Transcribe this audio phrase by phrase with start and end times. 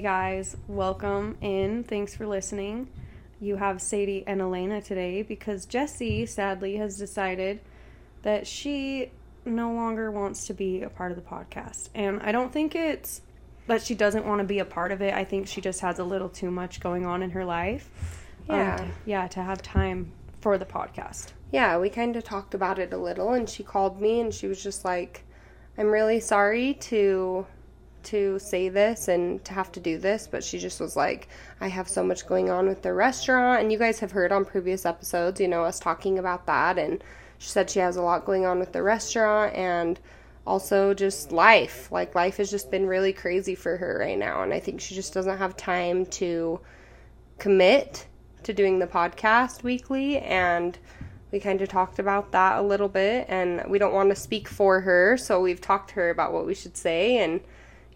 [0.00, 1.84] Hey guys, welcome in.
[1.84, 2.88] Thanks for listening.
[3.38, 7.60] You have Sadie and Elena today because Jessie sadly has decided
[8.22, 9.10] that she
[9.44, 11.90] no longer wants to be a part of the podcast.
[11.94, 13.20] And I don't think it's
[13.66, 15.12] that she doesn't want to be a part of it.
[15.12, 17.90] I think she just has a little too much going on in her life.
[18.48, 18.76] um, Yeah.
[18.78, 21.32] to- yeah, to have time for the podcast.
[21.52, 24.46] Yeah, we kind of talked about it a little and she called me and she
[24.46, 25.24] was just like
[25.76, 27.44] I'm really sorry to
[28.04, 31.28] to say this and to have to do this, but she just was like
[31.60, 34.44] I have so much going on with the restaurant and you guys have heard on
[34.44, 37.02] previous episodes, you know, us talking about that and
[37.38, 39.98] she said she has a lot going on with the restaurant and
[40.46, 41.90] also just life.
[41.92, 44.94] Like life has just been really crazy for her right now and I think she
[44.94, 46.60] just doesn't have time to
[47.38, 48.06] commit
[48.42, 50.78] to doing the podcast weekly and
[51.32, 54.48] we kind of talked about that a little bit and we don't want to speak
[54.48, 57.40] for her so we've talked to her about what we should say and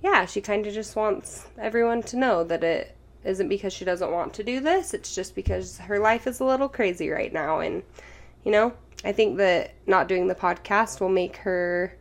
[0.05, 4.13] yeah she kind of just wants everyone to know that it isn't because she doesn't
[4.13, 7.59] want to do this it's just because her life is a little crazy right now
[7.61, 7.83] and
[8.45, 8.73] you know
[9.05, 11.97] i think that not doing the podcast will make her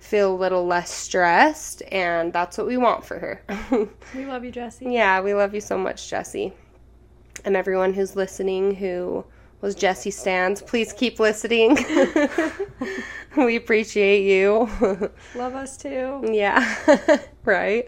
[0.00, 3.40] feel a little less stressed and that's what we want for her
[4.14, 4.92] We love you, Jessie.
[4.92, 6.52] yeah, we love you so much, Jesse.
[7.44, 9.24] And everyone who's listening who
[9.60, 11.76] was Jesse Stands, please keep listening.
[13.46, 14.68] we appreciate you.
[15.36, 16.28] Love us too.
[16.32, 17.86] yeah, right.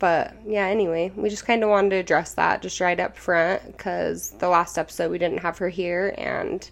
[0.00, 3.64] But yeah, anyway, we just kind of wanted to address that just right up front
[3.64, 6.12] because the last episode we didn't have her here.
[6.18, 6.68] And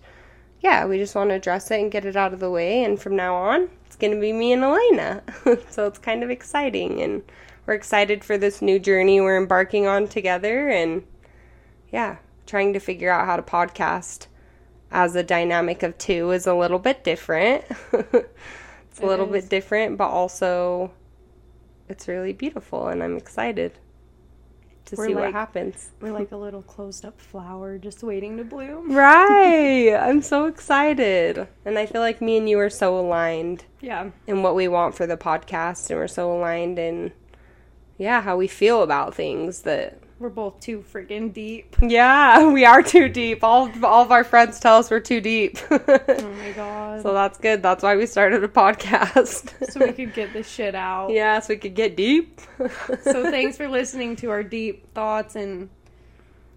[0.61, 2.83] yeah, we just want to address it and get it out of the way.
[2.83, 5.23] And from now on, it's going to be me and Elena.
[5.71, 7.01] so it's kind of exciting.
[7.01, 7.23] And
[7.67, 10.69] we're excited for this new journey we're embarking on together.
[10.69, 11.05] And
[11.93, 14.27] yeah, trying to figure out how to podcast
[14.91, 17.65] as a dynamic of two is a little bit different.
[17.93, 19.43] it's a It little is.
[19.45, 20.91] bit different, but also
[21.89, 23.73] it's really beautiful and I'm excited
[24.87, 25.91] to We're see what happens.
[26.01, 28.93] We're like a little closed up flower just waiting to bloom.
[28.93, 29.95] Right.
[29.95, 31.47] I'm so excited.
[31.65, 34.11] And I feel like me and you are so aligned Yeah.
[34.27, 37.13] in what we want for the podcast and we're so aligned in
[37.99, 41.77] yeah, how we feel about things that We're both too freaking deep.
[41.81, 43.43] yeah, we are too deep.
[43.43, 45.57] All of, all of our friends tell us we're too deep.
[45.71, 47.03] Oh my god.
[47.03, 47.63] so that's good.
[47.63, 49.71] That's why we started a podcast.
[49.73, 51.11] so we could get this shit out.
[51.11, 52.41] yeah, so we could get deep.
[53.03, 55.71] So thanks for listening to our deep thoughts and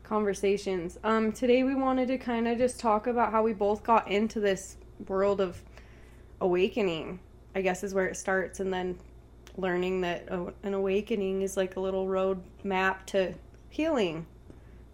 [0.03, 1.00] conversations.
[1.03, 4.41] Um today we wanted to kind of just talk about how we both got into
[4.41, 4.75] this
[5.07, 5.62] world of
[6.41, 7.19] awakening.
[7.56, 9.00] I guess is where it starts and then
[9.56, 10.28] learning that
[10.63, 13.34] an awakening is like a little road map to
[13.73, 14.25] healing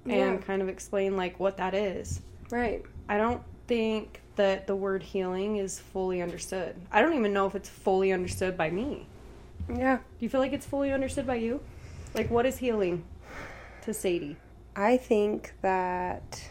[0.06, 0.16] Yeah.
[0.31, 2.22] and kind of explain like what that is.
[2.50, 2.84] Right.
[3.07, 6.75] I don't think that the word healing is fully understood.
[6.91, 9.06] I don't even know if it's fully understood by me.
[9.67, 9.97] Yeah.
[9.97, 11.59] Do you feel like it's fully understood by you?
[12.16, 13.03] Like, what is healing
[13.84, 14.38] to Sadie?
[14.75, 16.50] I think that.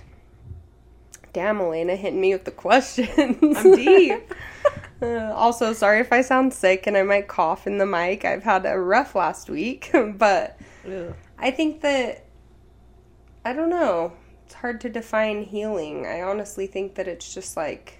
[1.32, 3.56] Damn, Elena hitting me with the questions.
[3.56, 4.32] I'm deep.
[5.00, 8.24] Uh, also, sorry if I sound sick and I might cough in the mic.
[8.24, 10.58] I've had a rough last week, but.
[11.38, 12.24] I think that.
[13.44, 14.12] I don't know.
[14.44, 16.06] It's hard to define healing.
[16.06, 17.98] I honestly think that it's just like.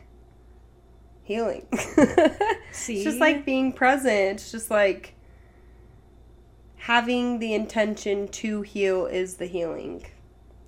[1.23, 1.67] Healing.
[2.73, 2.95] See?
[2.97, 4.41] It's just like being present.
[4.41, 5.15] It's just like.
[6.77, 10.07] Having the intention to heal is the healing.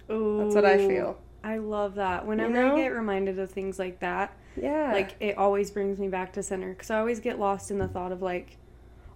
[0.09, 1.19] That's what I feel.
[1.43, 2.27] I love that.
[2.27, 2.75] Whenever know?
[2.75, 4.93] I get reminded of things like that, Yeah.
[4.93, 7.89] like it always brings me back to center because I always get lost in the
[7.89, 8.59] thought of like,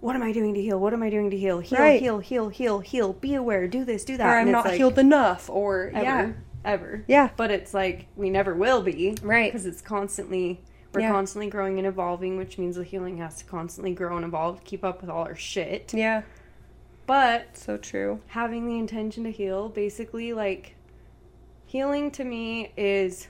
[0.05, 0.79] what am I doing to heal?
[0.79, 1.61] What am I doing to heal?
[1.61, 1.99] Heal, Right.
[2.01, 3.13] heal, heal, heal, heal.
[3.15, 3.67] Be aware.
[3.67, 4.05] Do this.
[4.05, 4.27] Do that.
[4.27, 6.33] or I'm not like, healed enough, or ever, yeah,
[6.63, 7.05] ever.
[7.09, 9.17] yeah, But it's like we never will be.
[9.23, 10.61] right, because it's constantly
[10.93, 11.11] we're Yeah.
[11.11, 14.63] constantly growing and evolving which means the healing has to constantly grow and evolve to
[14.63, 16.23] keep up with all our shit yeah,
[17.07, 18.21] but so true.
[18.29, 20.77] having the intention to heal basically like
[21.67, 23.27] healing to me is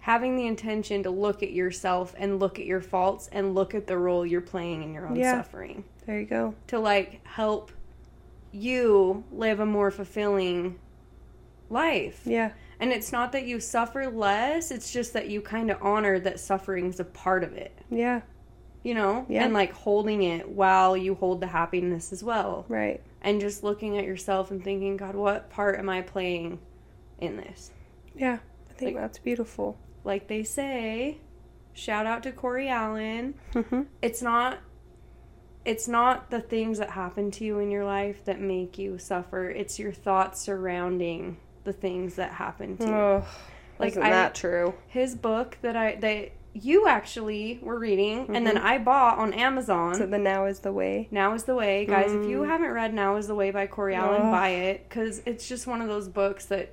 [0.00, 3.86] having the intention to look at yourself and look at your faults and look at
[3.86, 5.32] the role you're playing in your own Yeah.
[5.42, 6.54] suffering There you go.
[6.68, 7.72] to like help
[8.52, 10.78] you live a more fulfilling
[11.68, 12.20] life.
[12.24, 16.18] Yeah, and it's not that you suffer less it's just that you kind of honor
[16.20, 17.76] that suffering's a part of it.
[17.90, 18.20] Yeah,
[18.82, 19.26] you know?
[19.28, 19.44] Yeah.
[19.44, 22.64] and like holding it while you hold the happiness as well.
[22.68, 23.02] Right.
[23.22, 26.60] and just looking at yourself and thinking god what part am i playing
[27.18, 27.72] in this?
[28.14, 28.38] Yeah,
[28.70, 29.76] I think Like- that's beautiful.
[30.04, 31.18] like they say
[31.72, 33.34] shout out to corey allen.
[33.52, 34.58] Hmm it's not
[35.66, 39.50] it's not the things that happen to you in your life that make you suffer
[39.50, 43.24] it's your thoughts surrounding the things that happen to you Oh,
[43.78, 44.74] Like, isn't I- that true?
[44.88, 49.92] his book that I that you actually were reading, and then I bought on Amazon.
[49.92, 50.00] Mm-hmm.
[50.00, 51.06] So the now is the way.
[51.10, 52.10] Now is the way, guys.
[52.10, 55.46] If you haven't read Now is the Way by Corey Allen, buy it because it's
[55.46, 56.72] just one of those books that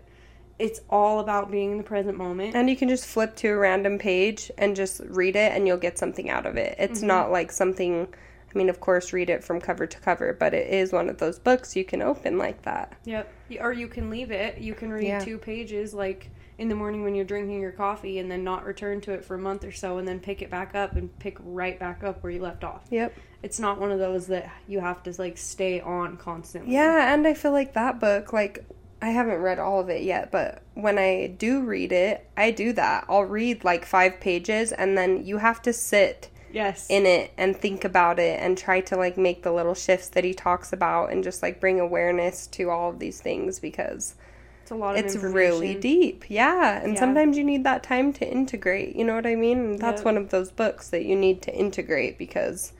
[0.58, 2.56] it's all about being in the present moment.
[2.56, 5.76] And you can just flip to a random page and just read it and you'll
[5.76, 6.76] get something out of it.
[6.80, 8.08] It's not like something
[8.54, 11.18] I mean, of course, read it from cover to cover, but it is one of
[11.18, 12.94] those books you can open like that.
[13.06, 13.34] Yep.
[13.60, 14.60] Or you can leave it.
[14.60, 15.20] You can read Yeah.
[15.20, 16.30] two pages like
[16.60, 19.36] in the morning when you're drinking your coffee and then not return to it for
[19.36, 22.22] a month or so and then pick it back up and pick right back up
[22.22, 22.84] where you left off.
[22.92, 23.14] Yep.
[23.42, 26.74] It's not one of those that you have to like stay on constantly.
[26.74, 28.64] Yeah, and I feel like that book, like,
[29.02, 32.72] I haven't read all of it yet, but when I do read it, I do
[32.74, 33.06] that.
[33.10, 36.88] I'll read like five pages and then you have to sit Yes.
[36.90, 40.24] in it and think about it and try to like make the little shifts that
[40.24, 44.16] he talks about and just like bring awareness to all of these things because
[44.62, 46.30] it's a lot of it's really deep.
[46.30, 47.00] Yeah, and Yeah.
[47.00, 48.96] sometimes you need that time to integrate.
[48.96, 49.58] You know what I mean?
[49.60, 50.06] And that's Yep.
[50.06, 52.72] one of those books that you need to integrate because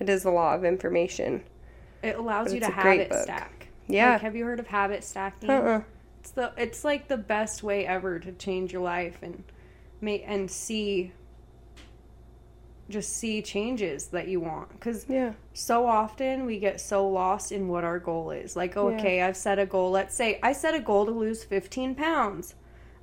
[0.00, 1.42] it is a lot of information.
[2.02, 3.68] It allows you to a habit stack.
[3.86, 4.12] Yeah.
[4.12, 5.50] Like, have you heard of habit stacking?
[5.50, 5.82] Uh-uh.
[6.20, 9.44] It's the it's like the best way ever to change your life and
[10.00, 11.12] make and see
[12.90, 15.32] just see changes that you want cuz Yeah.
[15.54, 18.56] so often we get so lost in what our goal is.
[18.56, 18.82] Like, Yeah.
[18.82, 19.90] okay, I've set a goal.
[19.90, 22.54] Let's say I set a goal to lose 15 pounds.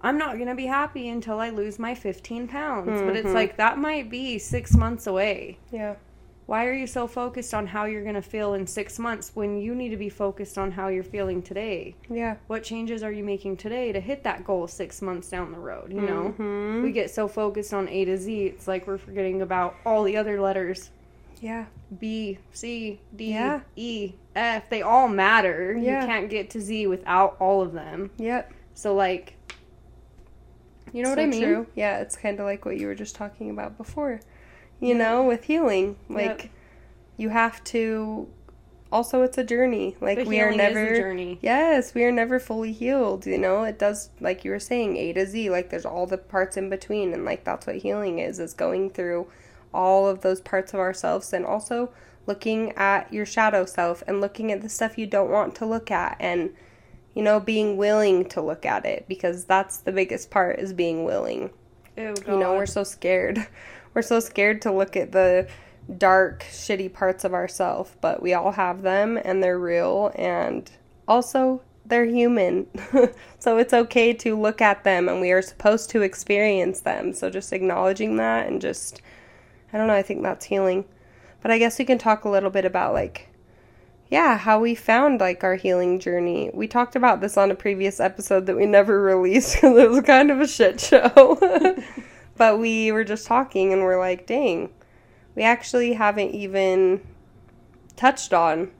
[0.01, 3.01] I'm not going to be happy until I lose my 15 pounds.
[3.01, 3.33] But it's Mhm.
[3.33, 5.57] like that might be 6 months away.
[5.71, 5.95] Yeah.
[6.47, 9.57] Why are you so focused on how you're going to feel in 6 months when
[9.57, 11.94] you need to be focused on how you're feeling today?
[12.09, 12.38] Yeah.
[12.47, 15.91] what changes are you making today to hit that goal six months down the road
[15.91, 16.83] you know Mhm.
[16.83, 20.15] we get so focused on a to z it's like we're forgetting about all the
[20.15, 20.89] other letters
[21.41, 21.65] Yeah.
[21.99, 23.59] b c d Yeah.
[23.75, 26.01] e f they all matter Yeah.
[26.01, 28.53] you can't get to z without all of them Yep.
[28.73, 29.33] so like
[30.94, 31.67] you know what i mean true.
[31.75, 34.21] Yeah, it's kind of like what you were just talking about before.
[34.79, 36.50] You know, with healing, like Yep.
[37.18, 38.27] you have to.
[38.89, 39.97] Also, it's a journey.
[40.00, 40.85] Like we are never.
[40.85, 43.25] is a journey Yes, we are never fully healed.
[43.25, 45.50] You know, it does like you were saying, A to Z.
[45.50, 48.89] Like there's all the parts in between, and like that's what healing is: is going
[48.91, 49.27] through
[49.74, 51.89] all of those parts of ourselves, and also
[52.25, 55.91] looking at your shadow self and looking at the stuff you don't want to look
[55.91, 56.51] at, and
[57.13, 61.03] you know, being willing to look at it because that's the biggest part is being
[61.03, 61.50] willing.
[61.97, 63.47] Ew, You know, we're so scared.
[63.97, 65.47] We're so scared to look at the
[65.97, 70.69] dark, shitty parts of ourselves, but we all have them and they're real and
[71.07, 72.67] also they're human.
[73.39, 77.11] so it's okay to look at them and we are supposed to experience them.
[77.11, 79.01] So just acknowledging that and just
[79.73, 80.85] I don't know, I think that's healing.
[81.41, 83.29] But I guess we can talk a little bit about like
[84.11, 86.51] yeah, how we found like our healing journey.
[86.53, 90.01] We talked about this on a previous episode that we never released because it was
[90.01, 91.73] kind of a shit show.
[92.37, 94.69] but we were just talking and we're like, dang,
[95.35, 97.01] we actually haven't even
[97.95, 98.71] touched on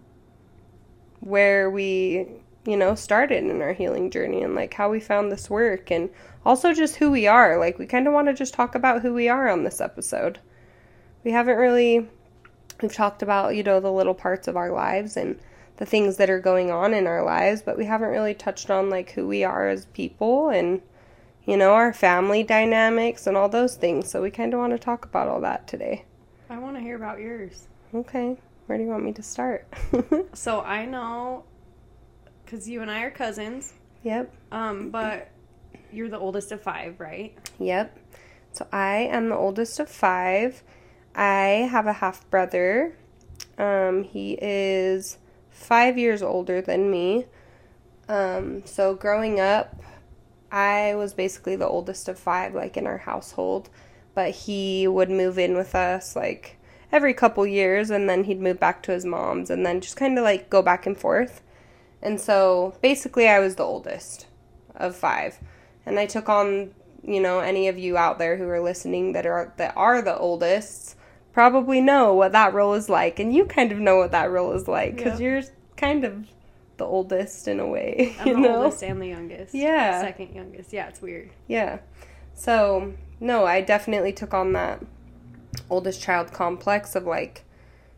[1.20, 2.28] where we,
[2.66, 6.10] you know, started in our healing journey and like how we found this work and
[6.46, 7.58] also just who we are.
[7.58, 10.40] Like, we kind of want to just talk about who we are on this episode.
[11.24, 12.08] We haven't really,
[12.82, 15.40] we've talked about, you know, the little parts of our lives and
[15.78, 18.90] the things that are going on in our lives, but we haven't really touched on
[18.90, 20.82] like who we are as people and
[21.48, 24.12] you know, our family dynamics and all those things.
[24.12, 26.06] So we kind of want to talk about all that today.
[26.50, 28.38] i want to hear about yours Okay.
[28.68, 29.66] Where do you want me to start?
[30.34, 31.44] so i know
[32.44, 33.74] because you and i are cousins
[34.04, 34.32] yep.
[34.52, 35.30] um but
[35.92, 37.98] you're the oldest of five right Yep.
[38.52, 40.64] So I am the oldest of five.
[41.16, 42.96] I have a half brother.
[43.58, 45.18] Um, he is
[45.50, 47.26] five years older than me.
[48.10, 49.80] Um, so growing up,
[50.52, 53.70] I was basically the oldest of five, like in our household.
[54.14, 56.58] But he would move in with us like
[56.92, 60.18] every couple years, and then he'd move back to his mom's, and then just kind
[60.18, 61.42] of like go back and forth.
[62.02, 64.26] And so basically, I was the oldest
[64.76, 65.40] of five,
[65.86, 66.72] and I took on,
[67.04, 70.18] you know, any of you out there who are listening that are that are the
[70.18, 70.96] oldest
[71.34, 74.54] probably know what that role is like, and you kind of know what that role
[74.54, 75.22] is like because Yep.
[75.22, 75.42] you're
[75.76, 76.26] kind of
[76.78, 78.64] the oldest in a way, I'm you the know.
[78.64, 79.54] oldest and the youngest.
[79.54, 80.02] Yeah.
[80.02, 80.74] Second youngest.
[80.74, 81.32] Yeah, it's weird.
[81.48, 81.80] Yeah.
[82.34, 84.84] So, no, I definitely took on that
[85.70, 87.44] oldest child complex of like,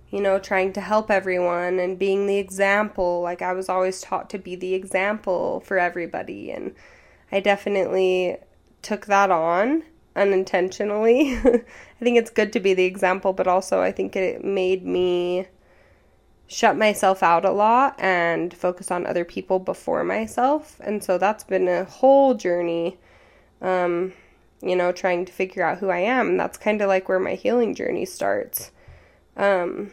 [0.10, 3.22] you know, trying to help everyone and being the example.
[3.22, 6.52] Like, I was always taught to be the example for everybody.
[6.52, 6.74] And
[7.32, 8.38] I definitely
[8.82, 9.84] took that on
[10.16, 11.36] unintentionally.
[11.38, 15.48] I think it's good to be the example, but also I think it made me
[16.50, 20.82] shut myself out a lot and focus on other people before myself.
[20.84, 22.98] And so that's been a whole journey.
[23.62, 24.14] Um,
[24.62, 26.36] you know, trying to figure out who I am.
[26.38, 28.72] That's kind of like where my healing journey starts.
[29.38, 29.92] Um,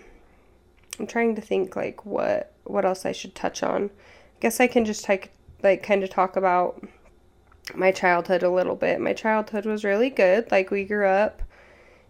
[0.99, 3.85] I'm trying to think like what what else I should touch on.
[3.85, 5.31] I guess I can just take
[5.63, 6.83] like kind of talk about
[7.75, 9.01] my childhood a little bit.
[9.01, 10.51] My childhood was really good.
[10.51, 11.43] Like we grew up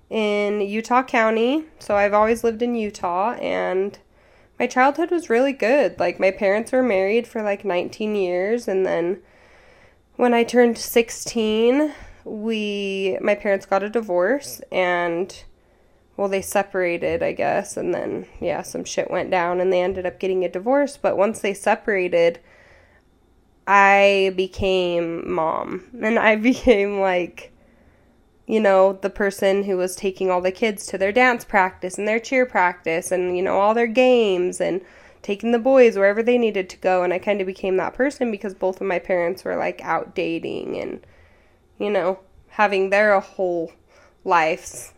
[0.08, 3.98] in Utah County, so I've always lived in Utah and
[4.58, 5.98] my childhood was really good.
[5.98, 9.20] Like my parents were married for like 19 years and then
[10.16, 11.92] when I turned 16,
[12.24, 15.44] we my parents got a divorce and
[16.16, 20.06] well they separated, I guess, and then yeah, some shit went down and they ended
[20.06, 22.40] up getting a divorce, but once they separated,
[23.66, 27.52] I became mom and I became like
[28.46, 32.06] you know, the person who was taking all the kids to their dance practice and
[32.06, 34.80] their cheer practice and, you know, all their games and
[35.20, 37.02] taking the boys wherever they needed to go.
[37.02, 40.14] And I kind of became that person because both of my parents were like out
[40.14, 41.04] dating and,
[41.78, 43.72] you know, having their whole
[44.24, 44.92] lives,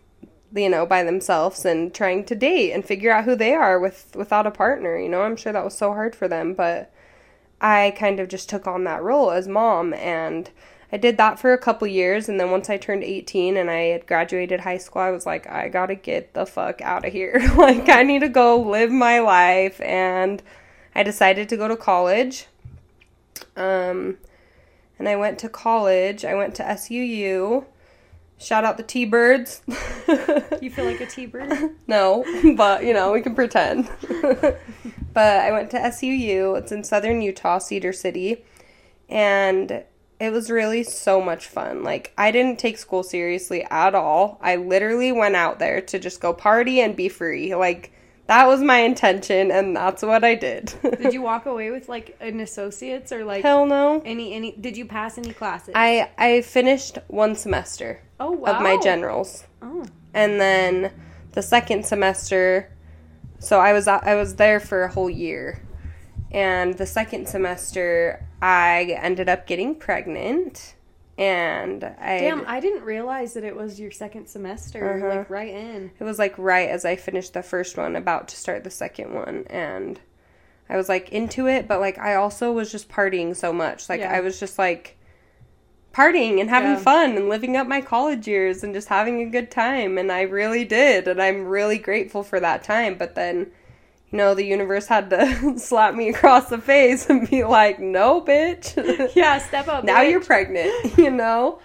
[0.54, 4.14] you know, by themselves and trying to date and figure out who they are with
[4.14, 4.98] without a partner.
[4.98, 6.92] You know, I'm sure that was so hard for them, but
[7.62, 10.50] I kind of just took on that role as mom and
[10.90, 13.80] I did that for a couple years and then once I turned 18 and I
[13.88, 17.12] had graduated high school, I was like, I got to get the fuck out of
[17.12, 17.40] here.
[17.56, 20.42] like I need to go live my life and
[20.94, 22.46] I decided to go to college.
[23.56, 24.16] Um
[24.98, 26.24] and I went to college.
[26.24, 27.64] I went to SUU.
[28.38, 29.62] Shout out the T-Birds.
[30.60, 31.70] you feel like a T-bird?
[31.86, 32.24] no,
[32.56, 33.90] but you know, we can pretend.
[34.20, 34.60] but
[35.16, 36.56] I went to SUU.
[36.58, 38.44] It's in southern Utah, Cedar City.
[39.08, 39.84] And
[40.20, 41.82] it was really so much fun.
[41.84, 44.38] Like, I didn't take school seriously at all.
[44.42, 47.54] I literally went out there to just go party and be free.
[47.54, 47.92] Like,
[48.26, 50.74] that was my intention, and that's what I did.
[50.82, 54.02] did you walk away with like an associate's or like Hell no.
[54.04, 54.52] any any?
[54.52, 55.72] Did you pass any classes?
[55.74, 60.92] I I finished one semester oh wow of my generals, Oh, and then
[61.32, 62.70] the second semester.
[63.38, 65.62] So I was I was there for a whole year,
[66.30, 70.74] and the second semester I ended up getting pregnant,
[71.16, 72.44] and I damn!
[72.46, 75.18] I didn't realize that it was your second semester, Uh-huh.
[75.20, 75.90] like right in.
[75.98, 79.12] it was like right as I finished the first one, about to start the second
[79.14, 79.98] one, and
[80.70, 83.88] I was like into it, but like I also was just partying so much.
[83.88, 84.12] Like Yeah.
[84.12, 84.96] I was just like
[85.92, 86.78] partying and having Yeah.
[86.78, 90.20] fun and living up my college years and just having a good time, and I
[90.22, 92.94] really did, and I'm really grateful for that time.
[92.96, 93.50] But then,
[94.10, 98.20] you know, the universe had to slap me across the face and be like, "No,
[98.22, 98.74] bitch."
[99.14, 99.84] Yeah, step up.
[99.84, 100.10] now bitch.
[100.10, 101.60] you're pregnant, you know?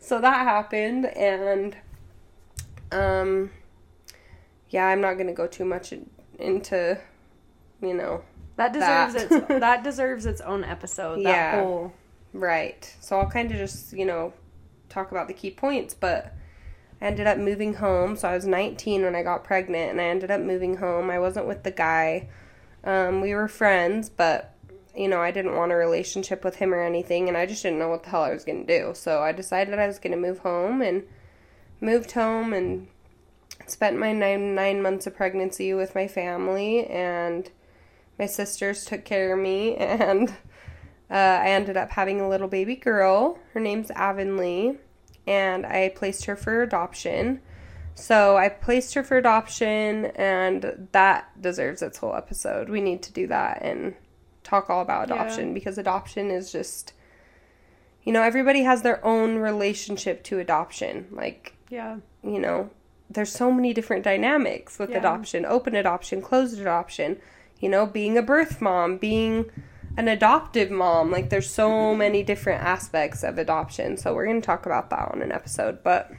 [0.00, 1.76] So that happened and
[2.92, 3.50] um
[4.70, 6.98] yeah, I'm not going to go too much in, into
[7.80, 8.22] you know,
[8.56, 9.30] that deserves that.
[9.30, 11.16] its that deserves its own episode.
[11.18, 11.60] That Yeah.
[11.60, 11.92] whole
[12.32, 12.92] right.
[13.00, 14.32] So I'll kind of just, you know,
[14.88, 16.34] talk about the key points, but
[17.04, 18.16] Ended up moving home.
[18.16, 21.10] So I was 19 when I got pregnant and I ended up moving home.
[21.10, 22.28] I wasn't with the guy.
[22.82, 24.54] Um we were friends, but
[24.94, 27.78] you know, I didn't want a relationship with him or anything, and I just didn't
[27.78, 28.94] know what the hell I was going to do.
[28.94, 31.02] So I decided I was going to move home and
[31.80, 32.88] moved home and
[33.66, 37.50] spent my nine nine months of pregnancy with my family, and
[38.18, 40.30] my sisters took care of me, and
[41.10, 43.38] uh, I ended up having a little baby girl.
[43.52, 44.76] Her name's Avonlea,
[45.26, 47.40] and I placed her for adoption.
[47.94, 52.68] So I placed her for adoption, and that deserves its whole episode.
[52.68, 53.94] We need to do that and
[54.42, 55.14] talk all about Yeah.
[55.14, 56.92] adoption because adoption is just,
[58.02, 61.06] you know, everybody has their own relationship to adoption.
[61.12, 61.98] Like, yeah.
[62.22, 62.70] you know,
[63.08, 64.98] there's so many different dynamics with Yeah.
[64.98, 67.20] adoption open adoption, closed adoption,
[67.60, 69.50] you know, being a birth mom, being
[69.96, 71.10] an adoptive mom.
[71.10, 73.96] Like, there's so many different aspects of adoption.
[73.96, 75.82] So, we're going to talk about that on an episode.
[75.82, 76.10] But,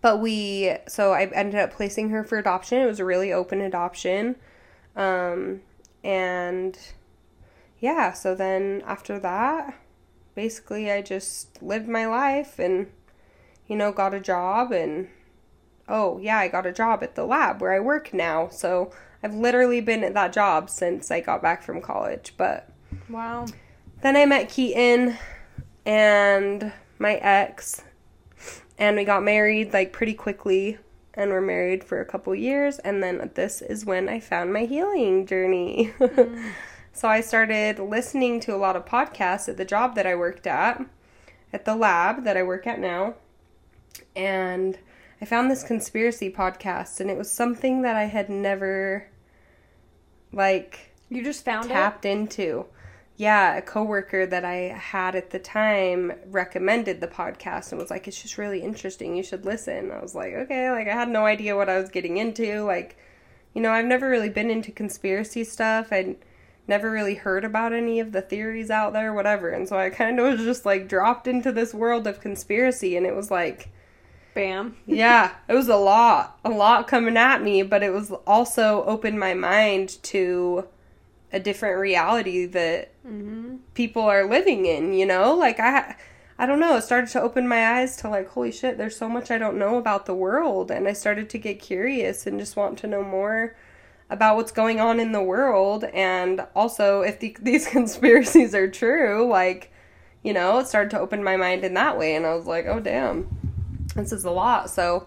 [0.00, 2.80] but we, so I ended up placing her for adoption.
[2.80, 4.36] It was a really open adoption.
[4.94, 5.62] Um,
[6.02, 6.78] and
[7.80, 9.78] yeah, so then after that,
[10.34, 12.86] basically, I just lived my life and,
[13.66, 15.08] you know, got a job and
[15.88, 18.48] oh, yeah, I got a job at the lab where I work now.
[18.48, 18.90] So
[19.22, 22.34] I've literally been at that job since I got back from college.
[22.36, 22.68] But
[23.08, 23.46] Wow.
[24.02, 25.16] then I met Keaton
[25.84, 27.82] and my ex,
[28.78, 30.78] and we got married like pretty quickly.
[31.18, 34.64] And we're married for a couple years, and then this is when I found my
[34.66, 35.94] healing journey.
[36.00, 36.52] Mm.
[36.92, 40.46] so I started listening to a lot of podcasts at the job that I worked
[40.46, 40.84] at,
[41.54, 43.14] at the lab that I work at now.
[44.14, 44.78] And
[45.20, 49.08] I found this conspiracy podcast, and it was something that I had never,
[50.32, 52.66] like, You just found tapped into.
[53.16, 58.06] yeah, a coworker that I had at the time recommended the podcast and was like,
[58.06, 59.16] it's just really interesting.
[59.16, 59.90] You should listen.
[59.90, 62.60] I was like, okay, like I had no idea what I was getting into.
[62.64, 62.98] Like,
[63.54, 65.88] you know, I've never really been into conspiracy stuff.
[65.92, 66.16] I
[66.68, 69.48] never really heard about any of the theories out there, whatever.
[69.48, 73.06] And so I kind of was just like dropped into this world of conspiracy and
[73.06, 73.70] it was like,
[74.36, 74.76] Bam.
[74.86, 79.18] yeah, it was a lot, a lot coming at me, but it was also opened
[79.18, 80.68] my mind to
[81.32, 83.56] a different reality that Mm-hmm.
[83.74, 85.34] people are living in, you know?
[85.34, 85.96] Like I
[86.38, 89.08] I don't know, it started to open my eyes to like holy shit, there's so
[89.08, 92.56] much I don't know about the world and I started to get curious and just
[92.56, 93.56] want to know more
[94.10, 99.26] about what's going on in the world and also if the, these conspiracies are true,
[99.28, 99.72] like
[100.22, 102.66] you know, it started to open my mind in that way and I was like,
[102.66, 103.45] "Oh damn.
[103.96, 105.06] This is a lot." So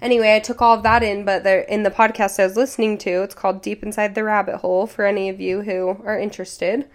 [0.00, 2.98] anyway, I took all of that in, but there in the podcast I was listening
[2.98, 6.88] to, it's called Deep Inside the Rabbit Hole for any of you who are interested.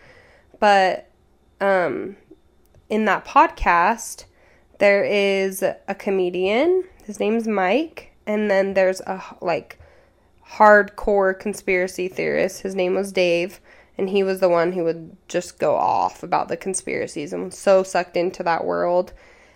[0.59, 1.09] But
[1.59, 2.15] um
[2.89, 4.25] in that podcast,
[4.79, 6.83] there is a comedian.
[7.05, 9.79] His name's Mike, and then there's a like
[10.57, 12.61] hardcore conspiracy theorist.
[12.61, 13.59] His name was Dave,
[13.97, 17.57] and he was the one who would just go off about the conspiracies and was
[17.57, 19.13] so sucked into that world.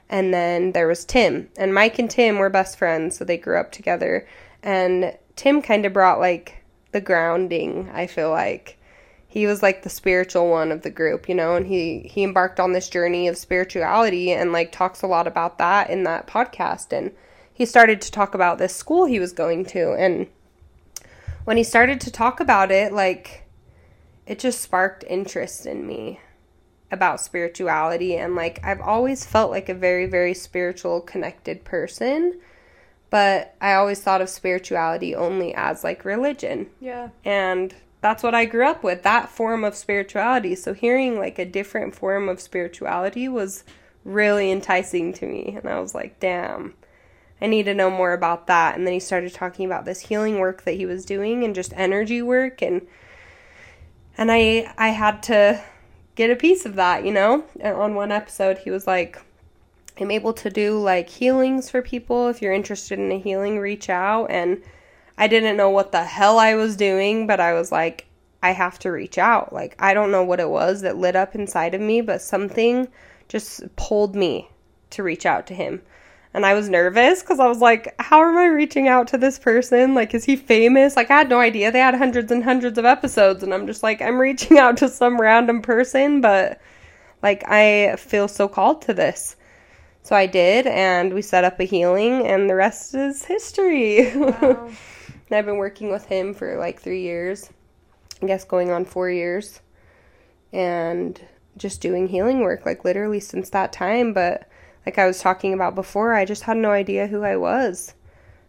[0.09, 3.59] And then there was Tim, and Mike and Tim were best friends, so they grew
[3.59, 4.27] up together.
[4.63, 8.77] And Tim kind of brought like the grounding, I feel like.
[9.27, 12.59] He was like the spiritual one of the group, you know, and he he embarked
[12.59, 16.97] on this journey of spirituality and like talks a lot about that in that podcast
[16.97, 17.11] and
[17.53, 20.27] he started to talk about this school he was going to and
[21.47, 23.47] when he started to talk about it, like
[24.25, 26.19] it just sparked interest in me
[26.91, 32.39] about spirituality and like I've always felt like a very very spiritual connected person
[33.09, 36.67] but I always thought of spirituality only as like religion.
[36.79, 37.09] Yeah.
[37.23, 40.53] and that's what I grew up with that form of spirituality.
[40.53, 43.63] So hearing like a different form of spirituality was
[44.05, 46.73] really enticing to me and I was like damn
[47.41, 48.75] I need to know more about that.
[48.75, 51.73] And then he started talking about this healing work that he was doing and just
[51.75, 52.87] energy work and
[54.17, 55.61] and I I had to
[56.17, 57.45] get a piece of that, you know?
[57.61, 59.21] And on one episode he was like
[59.99, 63.89] I'm able to do like healings for people if you're interested in a healing reach
[63.89, 64.61] out and
[65.17, 68.07] I didn't know what the hell I was doing, but I was like
[68.43, 69.53] I have to reach out.
[69.53, 72.87] Like I don't know what it was that lit up inside of me, but something
[73.29, 74.49] just pulled me
[74.89, 75.81] to reach out to him.
[76.37, 79.39] And I was nervous because I was like, how am I reaching out to this
[79.39, 79.95] person?
[79.95, 80.95] Like, is he famous?
[80.95, 81.71] Like, I had no idea.
[81.71, 83.41] They had hundreds and hundreds of episodes.
[83.41, 86.61] And I'm just like, I'm reaching out to some random person, but
[87.23, 89.35] like, I feel so called to this.
[90.03, 94.13] So I did, and we set up a healing, and the rest is history.
[94.15, 94.69] Wow.
[95.29, 97.49] And I've been working with him for like three years,
[98.21, 99.59] I guess going on four years,
[100.53, 101.19] and
[101.57, 104.13] just doing healing work, like literally since that time.
[104.13, 104.46] But
[104.87, 107.93] like I was talking about before, I just had no idea who I was.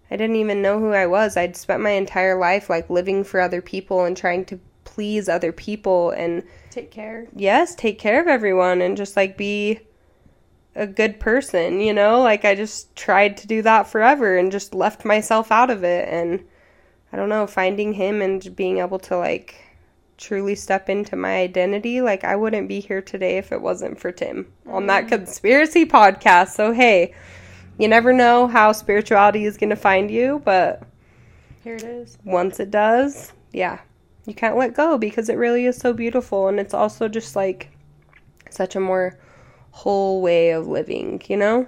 [0.08, 1.36] I didn't even know who I was.
[1.36, 5.50] I'd spent my entire life like living for other people and trying to please other
[5.50, 7.26] people and Take care.
[7.34, 9.80] yes, take care of everyone and just like be
[10.76, 12.20] a good person, you know?
[12.20, 16.08] Like I just tried to do that forever and just left myself out of it
[16.08, 16.44] and
[17.12, 19.56] I don't know, finding him and being able to like
[20.18, 24.12] truly step into my identity, like I wouldn't be here today if it wasn't for
[24.12, 25.08] Tim on that mm.
[25.08, 26.48] conspiracy podcast.
[26.50, 27.14] So hey,
[27.78, 30.82] you never know how spirituality is going to find you, but
[31.62, 32.18] Here it is.
[32.24, 33.78] once it does, yeah,
[34.26, 36.48] you can't let go because it really is so beautiful.
[36.48, 37.70] And it's also just like
[38.50, 39.16] such a more
[39.70, 41.66] whole way of living, you know?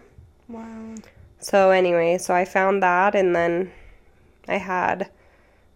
[0.49, 0.97] Wow.
[1.39, 3.71] So, anyway, so I found that, and then
[4.47, 5.09] I had,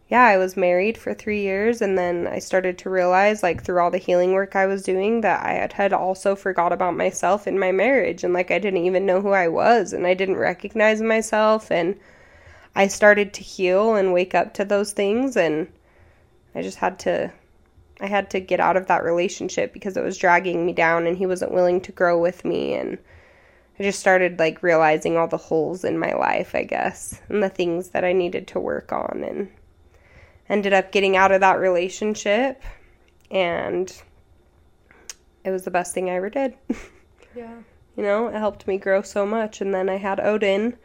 [0.09, 3.81] yeah, I was married for three years, and then I started to realize, like, through
[3.81, 7.47] all the healing work I was doing, that I had, had also forgot about myself
[7.47, 10.37] in my marriage, and like, I didn't even know who I was, and I didn't
[10.37, 11.99] recognize myself, and
[12.77, 15.69] I started to heal and wake up to those things, and
[16.55, 17.33] I just had to.
[18.01, 21.17] I had to get out of that relationship because it was dragging me down and
[21.17, 22.99] he wasn't willing to grow with me and
[23.79, 27.49] I just started like realizing all the holes in my life, I guess, and the
[27.49, 29.49] things that I needed to work on and
[30.49, 32.63] ended up getting out of that relationship
[33.31, 34.03] and
[35.45, 36.55] it was the best thing I ever did.
[37.37, 37.57] Yeah.
[37.97, 40.77] you know, it helped me grow so much and then I had Odin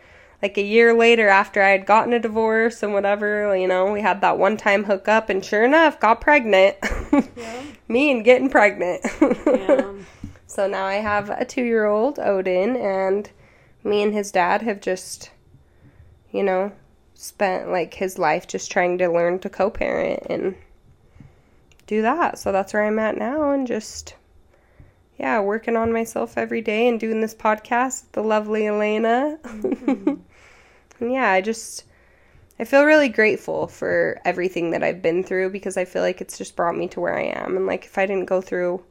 [0.41, 4.01] like a year later after I had gotten a divorce and whatever, you know, we
[4.01, 6.75] had that one time hookup and sure enough got pregnant.
[7.35, 7.61] Yeah.
[7.87, 9.05] me and getting pregnant.
[9.45, 9.93] Yeah.
[10.47, 13.29] So now I have a two year old, Odin, and
[13.83, 15.29] me and his dad have just,
[16.31, 16.71] you know,
[17.19, 20.55] spent like his life just trying to learn to co parent and
[21.86, 22.39] do that.
[22.39, 24.15] So that's where I'm at now and just
[25.17, 29.38] yeah, working on myself every day and doing this podcast with the lovely Elena.
[29.43, 30.13] Mm-hmm.
[31.01, 31.84] and yeah, I just
[32.58, 36.38] I feel really grateful for everything that I've been through because I feel like it's
[36.38, 37.58] just brought me to where I am.
[37.58, 38.82] And like if I didn't go through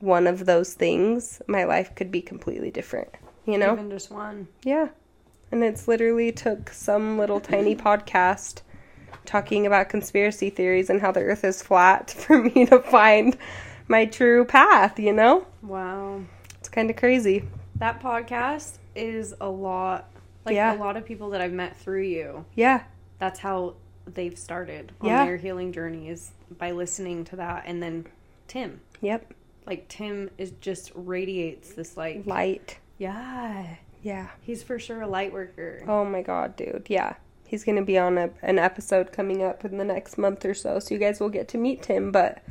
[0.00, 3.08] one of those things, my life could be completely different.
[3.46, 3.72] You know?
[3.72, 4.48] Even just one.
[4.64, 4.88] Yeah.
[5.52, 8.62] And it's literally took some little tiny podcast
[9.24, 13.36] talking about conspiracy theories and how the earth is flat for me to find
[13.86, 15.46] my true path, you know?
[15.62, 16.22] Wow.
[16.58, 17.44] It's kind of crazy.
[17.76, 20.08] That podcast is a lot
[20.44, 20.74] like Yeah.
[20.74, 22.44] a lot of people that I've met through you.
[22.56, 22.82] Yeah.
[23.18, 23.74] That's how
[24.06, 25.24] they've started on Yeah.
[25.24, 28.06] their healing journey is by listening to that and then
[28.48, 28.80] Tim.
[29.02, 29.34] Yep.
[29.66, 32.78] Like Tim is just radiates this like Light.
[32.98, 33.76] yeah.
[34.02, 34.28] Yeah.
[34.40, 35.82] He's for sure a light worker.
[35.86, 36.86] Oh my god, dude.
[36.88, 37.14] Yeah.
[37.46, 40.54] He's going to be on a, an episode coming up in the next month or
[40.54, 40.78] so.
[40.78, 42.10] So you guys will get to meet him.
[42.10, 42.42] But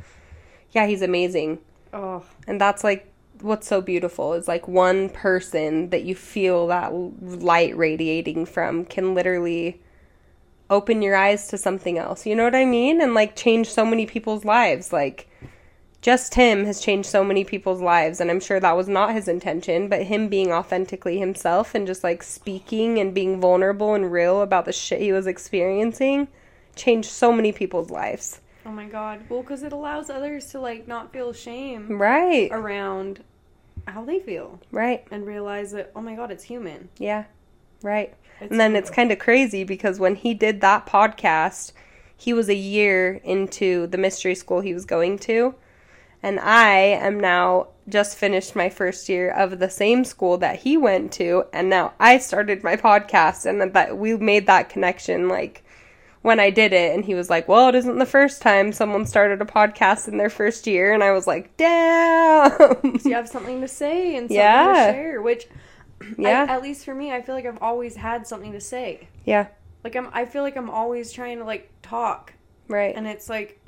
[0.70, 1.58] yeah, he's amazing.
[1.92, 6.92] Oh, And that's like what's so beautiful is like one person that you feel that
[7.20, 9.80] light radiating from can literally
[10.70, 12.24] open your eyes to something else.
[12.24, 13.00] You know what I mean?
[13.00, 14.92] And like change so many people's lives.
[14.92, 15.28] Like
[16.02, 19.28] just him has changed so many people's lives and I'm sure that was not his
[19.28, 24.42] intention, but him being authentically himself and just like speaking and being vulnerable and real
[24.42, 26.28] about the shit he was experiencing
[26.74, 28.40] changed so many people's lives.
[28.66, 29.20] oh my god.
[29.28, 32.48] Well, cuz it allows others to like not feel shame Right.
[32.50, 33.22] around
[33.86, 35.04] how they feel Right.
[35.10, 36.88] and realize that oh my god, it's human.
[36.98, 37.24] Yeah.
[37.82, 38.12] Right.
[38.40, 41.72] It's and then it's kind of crazy because when he did that podcast,
[42.16, 45.54] he was a year into the mystery school he was going to.
[46.22, 50.76] And I am now just finished my first year of the same school that he
[50.76, 51.44] went to.
[51.52, 53.44] And now I started my podcast.
[53.44, 55.64] And that we made that connection like
[56.22, 56.94] when I did it.
[56.94, 60.16] And he was like, Well, it isn't the first time someone started a podcast in
[60.16, 60.92] their first year.
[60.94, 62.50] And I was like, Damn.
[63.00, 64.86] So you have something to say and something Yeah.
[64.86, 65.46] to share, which
[66.18, 66.46] yeah.
[66.48, 69.08] I, at least for me, I feel like I've always had something to say.
[69.24, 69.48] yeah.
[69.84, 72.32] Like I'm I feel like I'm always trying to like talk
[72.68, 72.94] Right.
[72.94, 73.60] and it's like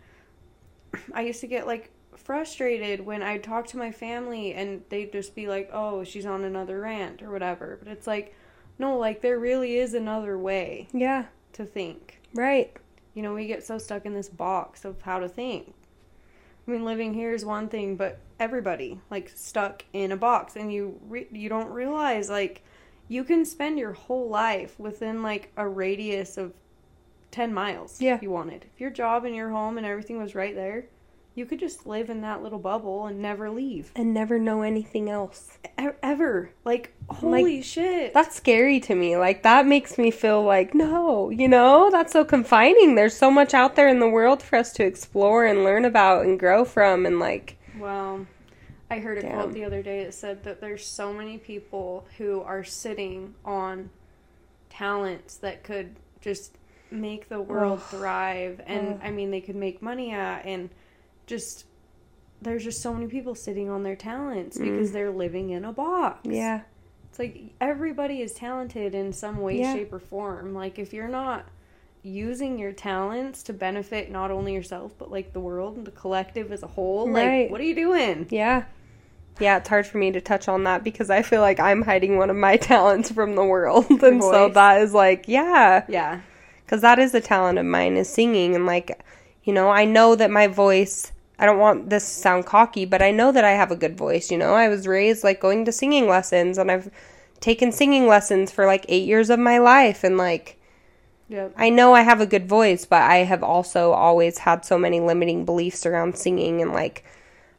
[1.12, 1.90] I used to get like
[2.24, 6.42] frustrated when I'd talk to my family and they'd just be like, "Oh, she's on
[6.44, 8.34] another rant or whatever." But it's like
[8.78, 11.26] no, like there really is another way yeah.
[11.52, 12.20] to think.
[12.34, 12.76] Right.
[13.14, 15.72] You know, we get so stuck in this box of how to think.
[16.66, 20.72] I mean, living here is one thing, but everybody like stuck in a box, and
[20.72, 22.64] you re- you don't realize like
[23.06, 26.52] you can spend your whole life within like a radius of
[27.30, 28.00] ten miles.
[28.00, 28.14] Yeah.
[28.14, 28.64] if you wanted.
[28.74, 30.86] If your job and your home and everything was right there,
[31.36, 35.10] you could just live in that little bubble and never leave And never know anything
[35.10, 35.58] else.
[35.80, 36.50] E- ever.
[36.64, 38.14] Like holy shit.
[38.14, 39.16] That's scary to me.
[39.16, 42.94] Like that makes me feel like no, you know, that's so confining.
[42.94, 46.24] There's so much out there in the world for us to explore and learn about
[46.24, 48.26] and grow from and like Wow.
[48.90, 49.32] I heard a Damn.
[49.34, 53.90] quote the other day that said that there's so many people who are sitting on
[54.70, 56.56] talents that could just
[56.90, 60.70] make the world thrive and I mean they could make money at and
[61.26, 61.64] just
[62.42, 66.26] there's just so many people sitting on their talents because they're living in a box.
[66.26, 66.34] Mm.
[66.36, 66.60] yeah.
[67.08, 69.72] It's like everybody is talented in some way, Yeah.
[69.72, 70.52] shape, or form.
[70.52, 71.46] Like if you're not
[72.02, 76.52] using your talents to benefit not only yourself but like the world and the collective
[76.52, 77.42] as a whole, Right.
[77.44, 78.26] like what are you doing?
[78.30, 78.64] Yeah.
[79.40, 82.18] Yeah, it's hard for me to touch on that because I feel like I'm hiding
[82.18, 83.86] one of my talents from the world.
[83.90, 86.20] and so that is like, yeah, Yeah.
[86.64, 89.02] because that is a talent of mine is singing and like
[89.44, 93.02] you know i know that my voice i don't want this to sound cocky but
[93.02, 94.54] i know that i have a good voice you know?
[94.54, 96.90] I was raised like going to singing lessons and i've
[97.40, 100.58] taken singing lessons for like eight years of my life and like
[101.56, 105.00] i know i have a good voice but i have also always had so many
[105.00, 107.04] limiting beliefs around singing and like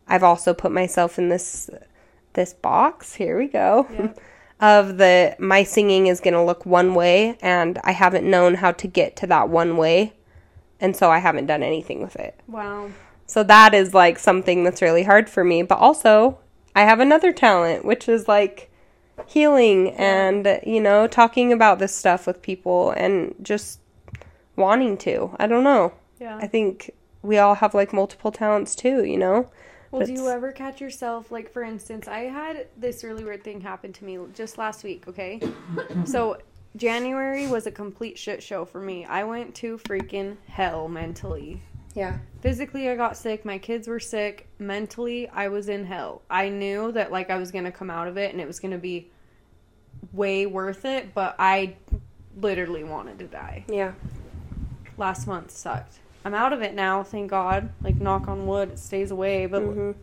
[0.08, 1.70] i've also put myself in this
[2.36, 3.16] this box.
[3.16, 4.14] Here we go.
[4.58, 8.72] Of the my singing is going to look one way and I haven't known how
[8.72, 10.14] to get to that one way
[10.80, 12.40] and so I haven't done anything with it.
[12.48, 12.90] Wow.
[13.28, 16.40] So that is like something that's really hard for me, but also
[16.76, 18.70] I have another talent which is like
[19.28, 23.80] healing and you know talking about this stuff with people and just
[24.56, 25.36] wanting to.
[25.40, 25.94] I don't know.
[26.20, 26.38] Yeah.
[26.38, 29.50] I think we all have like multiple talents too, you know?
[29.92, 33.62] Well, do you ever catch yourself, like, for instance, I had this really weird thing
[33.62, 35.40] happen to me just last week, okay?
[36.06, 36.38] so,
[36.76, 39.06] January was a complete shit show for me.
[39.06, 41.62] I went to freaking hell mentally.
[41.96, 42.18] Yeah.
[42.42, 43.46] Physically, I got sick.
[43.46, 44.48] My kids were sick.
[44.60, 46.22] Mentally, I was in hell.
[46.30, 48.60] I knew that, like, I was going to come out of it and it was
[48.60, 49.10] going to be
[50.14, 51.78] way worth it, but I
[52.40, 53.66] literally wanted to die.
[53.70, 53.94] Yeah.
[54.98, 56.00] Last month sucked.
[56.26, 57.70] I'm out of it now, thank God.
[57.82, 59.46] Like knock on wood, it stays away.
[59.46, 59.96] But Mhm.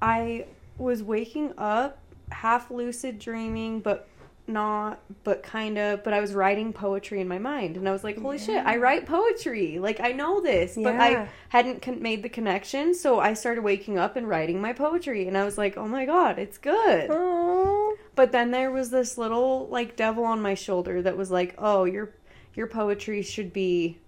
[0.00, 0.46] I
[0.78, 1.98] was waking up
[2.30, 4.08] half lucid dreaming, but
[4.46, 6.02] not, but kind of.
[6.04, 8.76] But I was writing poetry in my mind, and I was like, "Holy shit, I
[8.76, 9.78] write poetry!
[9.78, 13.98] Like I know this, but I hadn't con- made the connection." So I started waking
[13.98, 17.94] up and writing my poetry, and I was like, "Oh my god, it's good." Aw.
[18.14, 21.84] But then there was this little like devil on my shoulder that was like, "Oh,
[21.84, 22.10] your
[22.54, 23.98] your poetry should be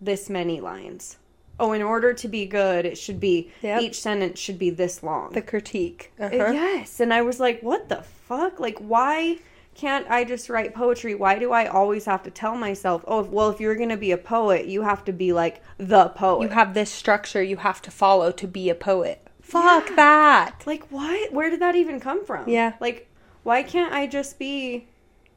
[0.00, 1.18] this many lines."
[1.60, 3.82] Oh, in order to be good, it should be Yep.
[3.82, 5.32] each sentence should be this long.
[5.32, 6.12] The critique.
[6.20, 6.52] Uh, Uh-huh.
[6.52, 8.60] Yes, and I was like, "What the fuck?
[8.60, 9.38] Like, why
[9.74, 11.14] can't I just write poetry?
[11.14, 14.16] Why do I always have to tell myself, oh, well, if you're gonna be a
[14.18, 16.42] poet, you have to be like the poet?
[16.42, 19.20] You have this structure you have to follow to be a poet.
[19.40, 19.96] Fuck Yeah.
[19.96, 20.62] that.
[20.66, 21.32] like, what?
[21.32, 22.48] Where did that even come from?
[22.48, 22.72] Yeah.
[22.80, 23.06] like,
[23.44, 24.86] why can't I just be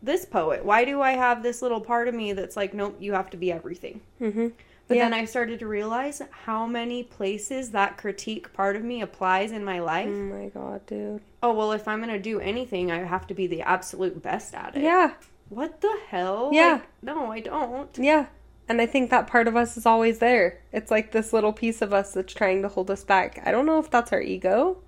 [0.04, 0.66] this poet?
[0.66, 3.38] Why do I have this little part of me that's like, nope, you have to
[3.38, 4.02] be everything?
[4.20, 4.48] Mm-hmm.
[4.92, 5.06] But Yeah.
[5.06, 9.64] then I started to realize how many places that critique part of me applies in
[9.64, 10.10] my life.
[10.10, 11.22] Oh my god, dude.
[11.42, 14.54] Oh, well, if I'm going to do anything, I have to be the absolute best
[14.54, 14.84] at it.
[14.84, 15.14] Yeah.
[15.48, 16.50] What the hell?
[16.52, 16.74] Yeah.
[16.74, 17.98] Like, no, I don't.
[17.98, 18.26] Yeah.
[18.68, 20.60] And I think that part of us is always there.
[20.74, 23.42] It's like this little piece of us that's trying to hold us back.
[23.46, 24.80] I don't know if that's our ego.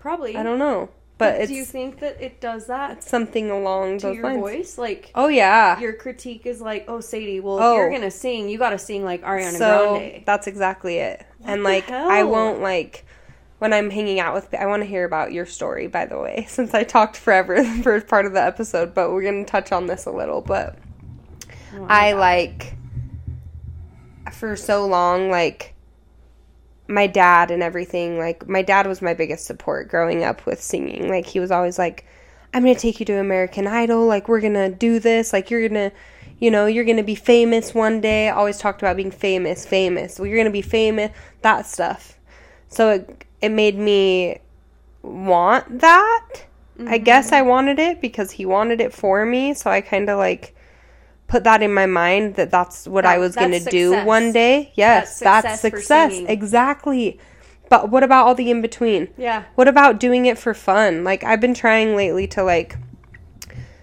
[0.00, 0.34] Probably.
[0.36, 0.88] I don't know.
[1.18, 4.38] But it's Do you think that it does that something along to your lines.
[4.40, 4.78] voice?
[4.78, 5.78] Like, Oh yeah.
[5.80, 7.72] your critique is like, oh, Sadie, well, Oh.
[7.72, 10.22] if you're going to sing, you got to sing like Ariana so Grande.
[10.26, 11.24] that's exactly it.
[11.38, 13.06] What and like I won't like
[13.58, 16.44] when I'm hanging out with I want to hear about your story by the way
[16.50, 19.72] since I talked forever the first part of the episode but we're going to touch
[19.72, 20.76] on this a little but
[21.74, 22.74] Oh, I like
[24.32, 25.72] for so long like
[26.88, 31.08] my dad and everything like my dad was my biggest support growing up with singing.
[31.08, 32.06] Like he was always like
[32.54, 34.06] I'm going to take you to American Idol.
[34.06, 35.32] Like we're going to do this.
[35.32, 35.96] Like you're going to
[36.38, 38.28] you know you're going to be famous one day.
[38.28, 40.18] Always talked about being famous famous.
[40.18, 41.10] Well, you're going to be famous.
[41.42, 42.18] That stuff.
[42.68, 44.40] So it it made me
[45.02, 46.28] want that.
[46.78, 47.04] I mm-hmm.
[47.04, 49.54] guess I wanted it because he wanted it for me.
[49.54, 50.55] So I kind of like
[51.28, 54.72] put that in my mind that that's what I was going to do one day.
[54.74, 56.30] Yes, That's that's success for success.
[56.30, 57.18] Exactly.
[57.68, 59.08] But what about all the in between?
[59.16, 59.44] Yeah.
[59.56, 61.02] What about doing it for fun?
[61.04, 62.76] Like I've been trying lately to like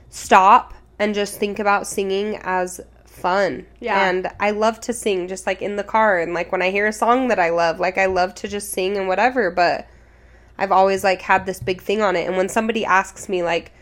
[0.09, 3.65] stop and just think about singing as fun.
[3.79, 4.07] Yeah.
[4.07, 6.87] And I love to sing just like in the car and like when I hear
[6.87, 9.87] a song that I love, like I love to just sing and whatever, but
[10.57, 13.73] I've always like had this big thing on it and when somebody asks me like,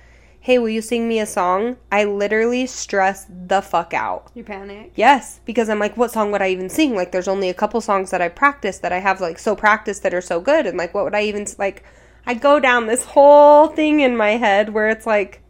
[0.42, 4.32] "Hey, will you sing me a song?" I literally stress the fuck out.
[4.34, 4.92] You panic.
[4.96, 6.96] Yes, because I'm like, what song would I even sing?
[6.96, 10.04] Like, there's only a couple songs that I practice that I have like so practiced
[10.04, 11.84] that are so good, and like, what would I even like?
[12.26, 15.42] I go down this whole thing in my head where it's like,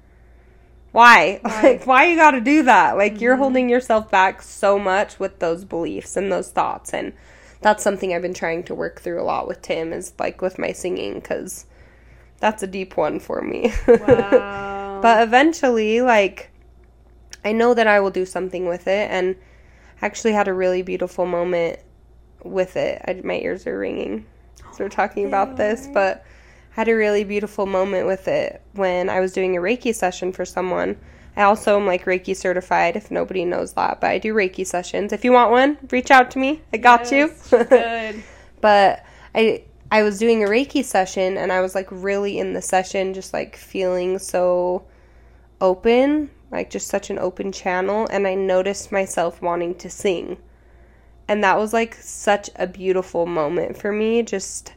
[0.92, 1.62] why, Why?
[1.62, 2.98] like, why you got to do that?
[2.98, 3.42] Like, you're mm-hmm.
[3.44, 7.14] holding yourself back so much with those beliefs and those thoughts, and
[7.62, 10.60] that's something I've been trying to work through a lot with Tim is like with
[10.60, 11.66] my singing because
[12.40, 13.72] that's a deep one for me.
[13.88, 14.80] Wow.
[15.02, 16.50] But eventually, like,
[17.44, 19.36] I know that I will do something with it, and
[20.02, 21.80] I actually had a really beautiful moment
[22.44, 23.02] with it.
[23.08, 24.26] I, my ears are ringing.
[24.74, 26.24] So we're talking about this, but
[26.72, 30.32] I had a really beautiful moment with it when I was doing a Reiki session
[30.32, 30.98] for someone.
[31.36, 35.14] I also am like Reiki certified, if nobody knows that, but I do Reiki sessions.
[35.14, 36.62] If you want one, reach out to me.
[36.74, 37.58] I got Yes, you.
[37.66, 38.24] Good.
[38.60, 42.62] but I I was doing a Reiki session and I was like really in the
[42.62, 44.84] session just like feeling so
[45.62, 50.38] open, like just such an open channel and I noticed myself wanting to sing.
[51.28, 54.74] And that was like such a beautiful moment for me just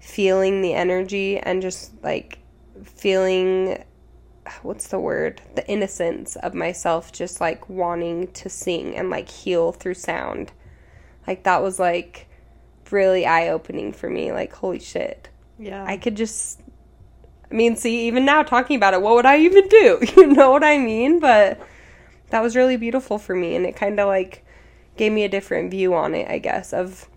[0.00, 2.38] feeling the energy and just like
[2.82, 3.84] feeling
[4.62, 5.40] what's the word?
[5.54, 10.52] The innocence of myself just like wanting to sing and like heal through sound.
[11.26, 12.28] Like that was like
[12.90, 14.32] really eye opening for me.
[14.32, 15.28] Like, holy shit.
[15.58, 15.84] Yeah.
[15.86, 16.60] I could just
[17.54, 20.00] I mean, see, even now talking about it, what would I even do?
[20.16, 21.20] You know what I mean?
[21.20, 21.60] But
[22.30, 24.44] that was really beautiful for me and it kind of like
[24.96, 27.08] gave me a different view on it, I guess, of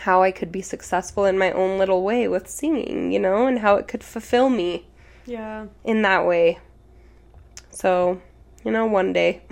[0.00, 3.60] how I could be successful in my own little way with singing, you know, and
[3.60, 4.88] how it could fulfill me
[5.26, 5.66] yeah.
[5.84, 6.58] in that way.
[7.70, 8.20] So,
[8.64, 9.42] you know, one day.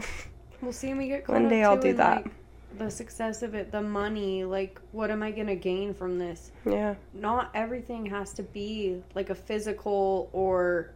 [0.61, 2.25] We'll see when we get One day I'll do that.
[2.25, 2.33] like,
[2.79, 6.51] the success of it, the money, like what am I gonna gain from this?
[6.65, 6.95] yeah.
[7.13, 10.91] Not everything has to be like a physical or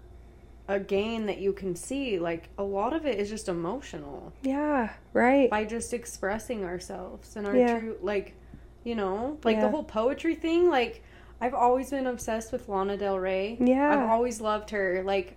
[0.69, 2.19] a gain that you can see.
[2.19, 5.51] Like a lot of it is just emotional Yeah, right.
[5.51, 7.79] by just expressing ourselves and our Yeah.
[7.81, 8.35] true like
[8.85, 9.63] you know, like Yeah.
[9.63, 11.03] the whole poetry thing, like
[11.41, 13.57] I've always been obsessed with Lana Del Rey.
[13.61, 13.91] Yeah.
[13.91, 15.03] I've always loved her.
[15.05, 15.37] Like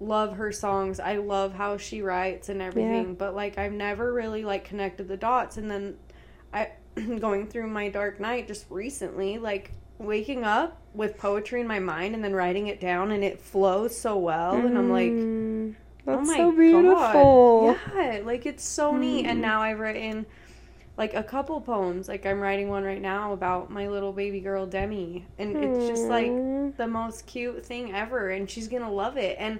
[0.00, 1.00] love her songs.
[1.00, 5.16] I love how she writes and everything, but like I've never really like connected the
[5.16, 5.96] dots and then
[6.52, 6.70] I
[7.18, 12.14] going through my dark night just recently, like waking up with poetry in my mind
[12.14, 15.74] and then writing it down and it flows so well and I'm like Mm,
[16.06, 16.92] oh my so beautiful.
[17.74, 17.78] God.
[17.94, 19.26] Yeah, like it's so neat.
[19.26, 20.26] And now I've written
[20.96, 22.08] like a couple poems.
[22.08, 26.04] Like I'm writing one right now about my little baby girl Demi, and it's just
[26.04, 26.30] like
[26.76, 29.36] the most cute thing ever, and she's gonna love it.
[29.38, 29.58] And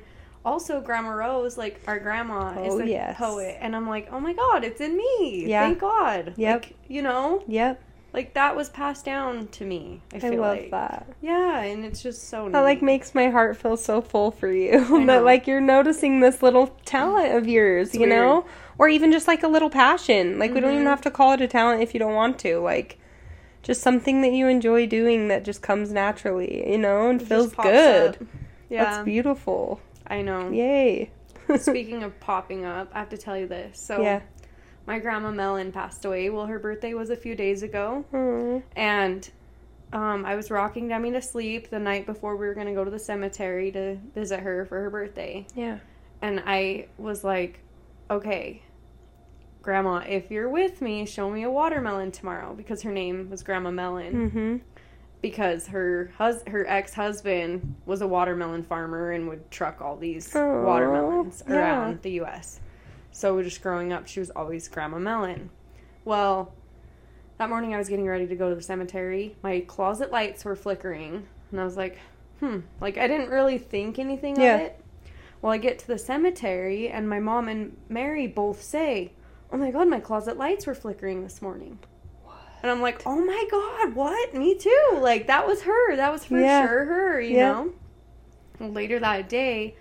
[0.49, 3.17] also, Grandma Rose, like our grandma, is Oh, a yes.
[3.19, 5.45] poet, and I'm like, oh my god, it's in me.
[5.47, 5.63] Yeah.
[5.67, 6.35] Thank God.
[6.37, 6.63] Yep.
[6.63, 7.81] Like, you know, Yep,
[8.15, 10.01] like that was passed down to me.
[10.13, 10.71] I I, feel love like.
[10.71, 11.07] that.
[11.21, 12.49] Yeah, and it's just so.
[12.49, 15.05] That like makes my heart feel so full for you.
[15.07, 18.45] That like you're noticing this little talent of yours, you know?
[18.79, 20.39] Or even just like a little passion.
[20.39, 20.91] Like we don't even Mhm.
[20.91, 22.59] have to call it a talent if you don't want to.
[22.61, 22.99] Like
[23.63, 27.53] just something that you enjoy doing that just comes naturally, you know, and It feels
[27.55, 28.15] good.
[28.17, 28.23] up.
[28.71, 29.81] Yeah, That's beautiful.
[30.09, 30.51] I know.
[30.51, 31.11] Yay.
[31.57, 33.79] Speaking of popping up, I have to tell you this.
[33.81, 34.21] So, yeah.
[34.87, 36.31] my grandma Melon passed away.
[36.31, 38.63] Well, her birthday was a few days ago, Aw.
[38.77, 39.29] and
[39.93, 42.85] um, I was rocking Demi to sleep the night before we were going to go
[42.85, 45.47] to the cemetery to visit her for her birthday.
[45.55, 45.79] Yeah.
[46.21, 47.61] And I was like,
[48.11, 48.63] okay,
[49.63, 53.71] Grandma, if you're with me, show me a watermelon tomorrow because her name was Grandma
[53.71, 54.57] Melon Mm-hmm.
[55.21, 61.43] Because her hus- her ex-husband was a watermelon farmer and would truck all these watermelons
[61.49, 61.55] yeah.
[61.55, 62.61] around the US.
[63.11, 65.51] So just growing up, she was always Grandma Melon.
[66.05, 66.53] Well,
[67.39, 69.37] that morning I was getting ready to go to the cemetery.
[69.43, 71.99] My closet lights were flickering, and I was like,
[72.41, 74.55] "Hmm." Like I didn't really think anything Yeah.
[74.55, 74.81] of it.
[75.43, 79.13] Well, I get to the cemetery, and my mom and Mary both say,
[79.53, 81.79] "Oh my god, my closet lights were flickering this morning."
[82.63, 84.35] And I'm like, oh my god, what?
[84.35, 84.99] Me too.
[85.01, 85.97] Like that was her.
[85.97, 86.67] That was for Yeah.
[86.67, 87.21] sure her.
[87.21, 87.53] You Yeah.
[87.53, 87.73] know.
[88.59, 89.77] Well, later that day,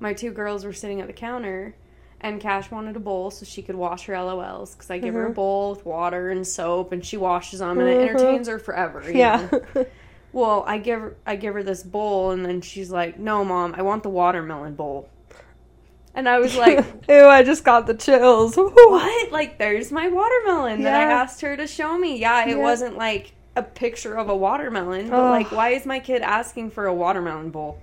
[0.00, 1.74] my two girls were sitting at the counter,
[2.20, 5.26] and Cash wanted a bowl so she could wash her LOLs because I give her
[5.26, 5.34] a Mhm.
[5.34, 8.02] bowl with water and soap, and she washes them, and it Mhm.
[8.10, 9.02] entertains her forever.
[9.10, 9.48] Yeah.
[10.30, 13.74] Well, I give her, I give her this bowl, and then she's like, "No, mom,
[13.78, 15.08] I want the watermelon bowl."
[16.18, 18.56] And I was like, Ew, I just got the chills.
[18.56, 19.30] what?
[19.32, 22.18] Like, there's my watermelon that I asked her to show me.
[22.18, 22.56] Yeah, it Yeah.
[22.56, 26.86] wasn't like a picture of a watermelon, but like, why is my kid asking for
[26.86, 27.78] a watermelon bowl?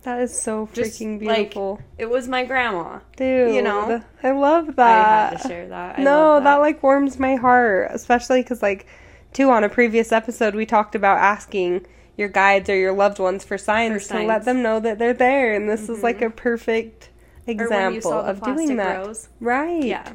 [0.00, 1.80] That is so Just, freaking like, beautiful.
[1.98, 3.00] It was my grandma.
[3.18, 3.54] Dude.
[3.54, 4.02] you know?
[4.22, 4.78] I love that.
[4.78, 5.32] I that.
[5.32, 5.98] had to share that.
[5.98, 6.56] I no, love that.
[6.56, 8.86] like warms my heart, especially because like,
[9.34, 13.44] too on a previous episode we talked about asking your guides or your loved ones
[13.44, 16.26] for signs, For to let them know that they're there, and this is like Mhm.
[16.28, 17.13] a perfect Or when you
[17.46, 18.98] example of doing that.
[19.06, 19.28] rose.
[19.40, 19.84] Right.
[19.84, 20.12] Yeah.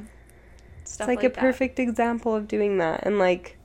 [0.82, 1.38] It's like, like, a that.
[1.38, 3.58] perfect example of doing that, and like,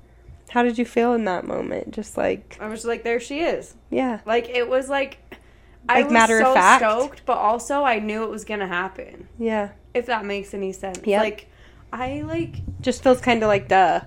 [0.50, 1.90] how did you feel in that moment?
[1.92, 3.74] Just like, I was just like, there she is.
[3.90, 5.18] yeah, Like it was like,
[5.88, 6.82] I Like was matter of so fact?
[6.82, 9.28] stoked, but also I knew it was gonna happen.
[9.38, 9.70] yeah.
[9.94, 11.00] If that makes any sense.
[11.04, 11.22] Yep.
[11.22, 11.46] Like,
[11.92, 14.00] I like Just feels kind of like duh.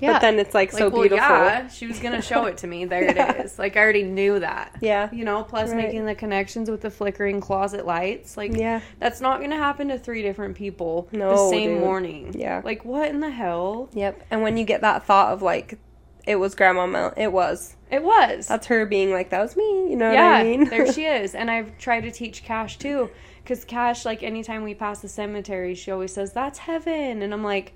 [0.00, 0.14] Yeah.
[0.14, 1.18] But then it's like, so well, beautiful.
[1.18, 2.84] Yeah, she was gonna show it to me.
[2.86, 3.32] There Yeah.
[3.32, 3.58] it is.
[3.58, 4.76] Like I already knew that.
[4.80, 5.08] Yeah.
[5.12, 5.84] You know, plus Right.
[5.84, 8.36] making the connections with the flickering closet lights.
[8.36, 8.80] Like Yeah.
[8.98, 11.80] that's not gonna happen to three different people the No, same dude.
[11.80, 12.34] morning.
[12.36, 12.62] Yeah.
[12.64, 13.88] Like what in the hell?
[13.92, 14.22] Yep.
[14.30, 15.78] And when you get that thought of like,
[16.26, 17.76] it was Grandma Mel, it was.
[17.90, 18.46] It was.
[18.46, 19.90] That's her being like, that was me.
[19.90, 20.64] You know yeah, what I mean?
[20.68, 21.34] there she is.
[21.34, 23.10] And I've tried to teach Cash too.
[23.42, 27.22] Because Cash, like, anytime we pass the cemetery, she always says, That's heaven.
[27.22, 27.72] And I'm like,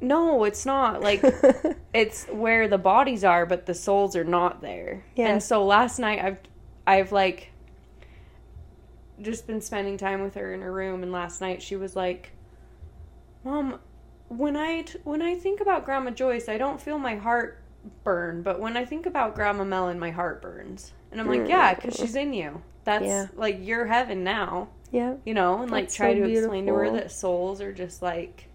[0.00, 1.00] No, it's not.
[1.00, 1.22] Like,
[1.94, 5.04] it's where the bodies are, but the souls are not there.
[5.16, 5.28] Yeah.
[5.28, 6.38] And so last night, I've,
[6.86, 7.50] I've, like,
[9.22, 11.02] just been spending time with her in her room.
[11.02, 12.32] And last night, she was like,
[13.44, 13.78] Mom,
[14.28, 17.60] when I, t- when I think about Grandma Joyce, I don't feel my heart
[18.02, 20.92] burn, but when I think about Grandma Melon, my heart burns.
[21.12, 22.62] And I'm like, yeah, because she's in you.
[22.84, 23.26] That's Yeah.
[23.36, 25.14] like your heaven now, yeah.
[25.24, 28.48] you know, and like try so to explain to her that souls are just like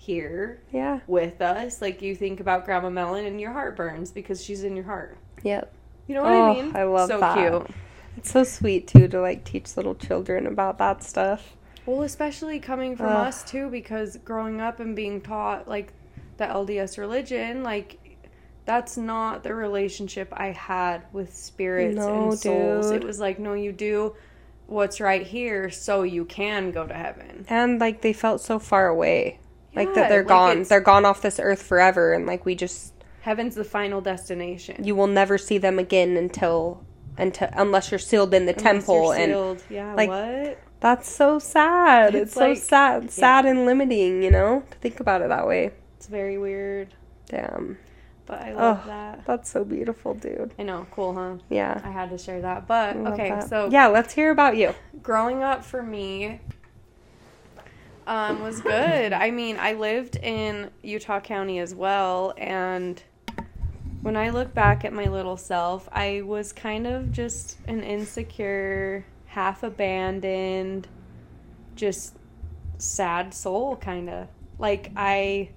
[0.00, 1.00] here Yeah.
[1.06, 1.82] with us.
[1.82, 5.18] Like you think about Grandma Melon and your heart burns because she's in your heart.
[5.42, 5.70] Yep.
[6.06, 6.72] You know what Oh, I mean?
[6.76, 7.36] I love so that.
[7.36, 7.66] cute.
[8.16, 11.54] It's so sweet too to like teach little children about that stuff.
[11.84, 13.26] Well, especially coming from Ugh.
[13.26, 15.92] us too, because growing up and being taught like
[16.38, 17.98] the LDS religion, like
[18.64, 22.90] that's not the relationship I had with spirits No, and souls.
[22.90, 23.02] dude.
[23.02, 24.14] It was like, no, you do
[24.66, 27.44] what's right here so you can go to heaven.
[27.50, 29.38] And like they felt so far away.
[29.74, 30.62] Like Yeah, that they're like gone.
[30.64, 32.92] They're gone off this earth forever and like we just
[33.22, 34.82] Heaven's the final destination.
[34.84, 36.82] you will never see them again until
[37.18, 39.62] until unless you're sealed in the Unless temple and sealed.
[39.68, 40.58] yeah, like, what?
[40.80, 42.14] that's so sad.
[42.14, 45.46] It's, It's so like- sad sad and limiting, you know, to think about it that
[45.46, 45.70] way.
[45.98, 46.94] It's very weird,
[47.28, 47.76] Damn.
[48.24, 48.86] but I love Ugh.
[48.86, 49.26] that.
[49.26, 50.54] That's so beautiful, dude.
[50.58, 51.34] I know, cool, huh?
[51.50, 51.78] Yeah.
[51.84, 52.66] I had to share that.
[52.66, 53.48] But okay, that.
[53.50, 54.74] so Yeah, let's hear about you.
[55.02, 56.40] growing up for me
[58.06, 59.12] um, was good.
[59.12, 63.02] I mean, I lived in Utah County as well, and
[64.02, 69.04] when I look back at my little self, I was kind of just an insecure,
[69.26, 70.88] half abandoned,
[71.76, 72.16] just
[72.78, 74.28] sad soul, kind of.
[74.58, 75.50] Like, I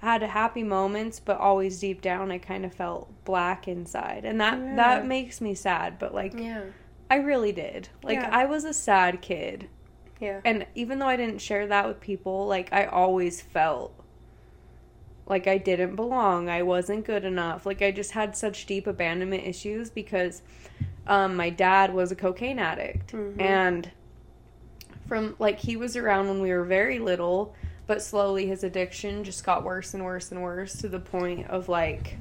[0.00, 4.24] had happy moments, but always deep down, I kind of felt black inside.
[4.24, 4.76] And that, Yeah.
[4.76, 6.62] that makes me sad, but like, Yeah.
[7.10, 7.88] I really did.
[8.02, 8.28] Like, Yeah.
[8.30, 9.68] I was a sad kid.
[10.20, 10.40] Yeah.
[10.44, 13.92] And even though I didn't share that with people, like I always felt
[15.26, 16.48] like I didn't belong.
[16.48, 17.66] I wasn't good enough.
[17.66, 20.42] Like I just had such deep abandonment issues because
[21.06, 23.12] um, my dad was a cocaine addict.
[23.12, 23.40] Mhm.
[23.40, 23.90] And
[25.06, 27.54] from like he was around when we were very little,
[27.86, 31.68] but slowly his addiction just got worse and worse and worse to the point of
[31.68, 32.16] like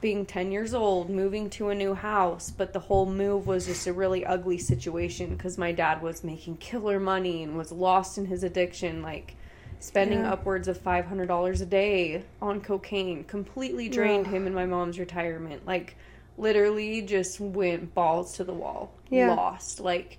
[0.00, 3.86] being 10 years old, moving to a new house, but the whole move was just
[3.86, 8.26] a really ugly situation because my dad was making killer money and was lost in
[8.26, 9.34] his addiction, like
[9.80, 10.32] spending Yeah.
[10.32, 14.32] upwards of $500 a day on cocaine, completely drained Ugh.
[14.34, 15.66] him and my mom's retirement.
[15.66, 15.96] Like,
[16.36, 18.92] literally just went balls to the wall.
[19.10, 19.34] Yeah.
[19.34, 19.80] Lost.
[19.80, 20.18] Like,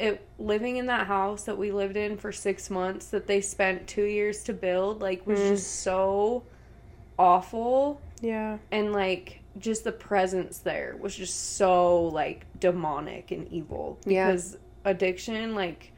[0.00, 3.86] it living in that house that we lived in for six months that they spent
[3.86, 5.48] two years to build like was Mm.
[5.48, 6.42] just so
[7.18, 8.58] awful Yeah.
[8.70, 14.26] and like just the presence there was just so like demonic and evil Yeah.
[14.28, 15.92] because addiction like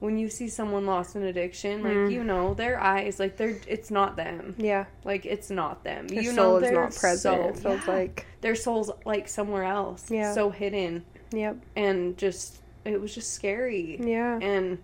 [0.00, 2.12] when you see someone lost in addiction like Mm.
[2.12, 4.86] you know their eyes like they're it's not them Yeah.
[5.04, 7.20] like it's not them Their you soul know is they're not present.
[7.20, 7.94] so- it feels yeah.
[7.94, 8.26] like.
[8.40, 10.32] their soul's like somewhere else Yeah.
[10.32, 11.56] so hidden Yep.
[11.76, 14.38] and just it was just scary Yeah.
[14.40, 14.78] and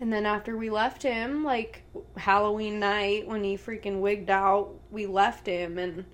[0.00, 1.82] and then after we left him like
[2.16, 6.04] halloween night when he freaking wigged out we left him and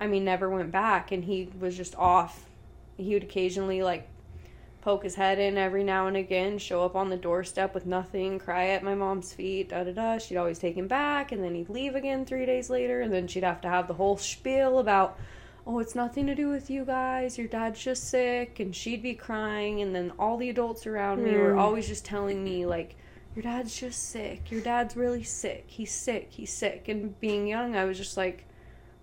[0.00, 1.12] i mean never went back.
[1.12, 2.48] And he was just off.
[2.96, 4.08] He would occasionally like
[4.80, 8.38] poke his head in every now and again show up on the doorstep with nothing
[8.38, 10.18] cry at my mom's feet da da da.
[10.18, 13.00] She'd always take him back and then he'd leave again three days later.
[13.00, 15.18] And then she'd have to have the whole spiel about
[15.68, 17.36] oh, it's nothing to do with you guys.
[17.36, 18.58] Your dad's just sick.
[18.58, 19.82] And she'd be crying.
[19.82, 21.60] And then all the adults around me were Mm.
[21.60, 22.96] always just telling me, like,
[23.36, 24.50] your dad's just sick.
[24.50, 25.64] Your dad's really sick.
[25.66, 26.28] He's sick.
[26.30, 26.88] He's sick.
[26.88, 28.46] And being young, I was just like,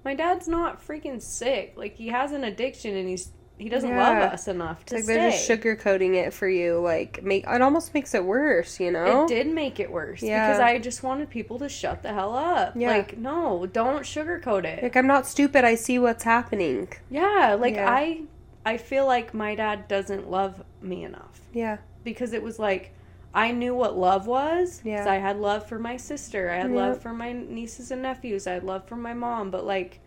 [0.04, 1.74] my dad's not freaking sick.
[1.78, 3.30] Like, he has an addiction and he's.
[3.58, 5.14] He doesn't love us enough to like stay.
[5.16, 6.80] they're just sugarcoating it for you.
[6.80, 8.80] Like, make it almost makes it worse.
[8.80, 9.24] You know.
[9.24, 10.48] It did make it worse Yeah.
[10.48, 12.74] because I just wanted people to shut the hell up.
[12.76, 12.90] Yeah.
[12.90, 14.84] Like, no, don't sugarcoat it.
[14.84, 15.64] Like, I'm not stupid.
[15.64, 16.90] I see what's happening.
[17.10, 17.90] Yeah, like Yeah.
[17.90, 18.22] I
[18.66, 21.78] I feel like my dad doesn't love me enough Yeah.
[22.04, 22.92] because it was like
[23.34, 24.78] I knew what love was.
[24.78, 25.10] 'cause Yeah.
[25.10, 26.50] I had love for my sister.
[26.50, 26.76] I had Yep.
[26.76, 28.48] love for my nieces and nephews.
[28.48, 30.00] I had love for my mom, but like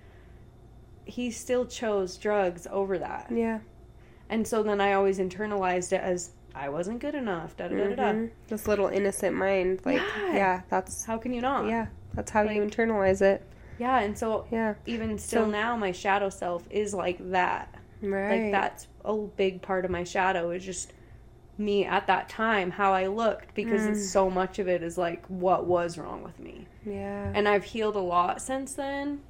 [1.08, 3.26] he still chose drugs over that.
[3.30, 3.60] Yeah.
[4.28, 7.56] And so then I always internalized it as I wasn't good enough.
[7.56, 8.02] Da da da da.
[8.12, 8.30] Mhm.
[8.48, 9.80] This little innocent mind.
[9.84, 10.32] Like, Yeah.
[10.34, 11.66] yeah, that's How can you not?
[11.66, 13.42] yeah, that's how you internalize it.
[13.78, 14.74] Yeah, and so Yeah.
[14.86, 17.74] even still So- now my shadow self is like that.
[18.02, 18.42] Right.
[18.44, 20.92] Like that's a big part of my shadow is just
[21.56, 23.90] me at that time, how I looked, because Mm.
[23.90, 26.66] it's so much of it is like what was wrong with me.
[26.84, 27.30] Yeah.
[27.34, 29.20] And I've healed a lot since then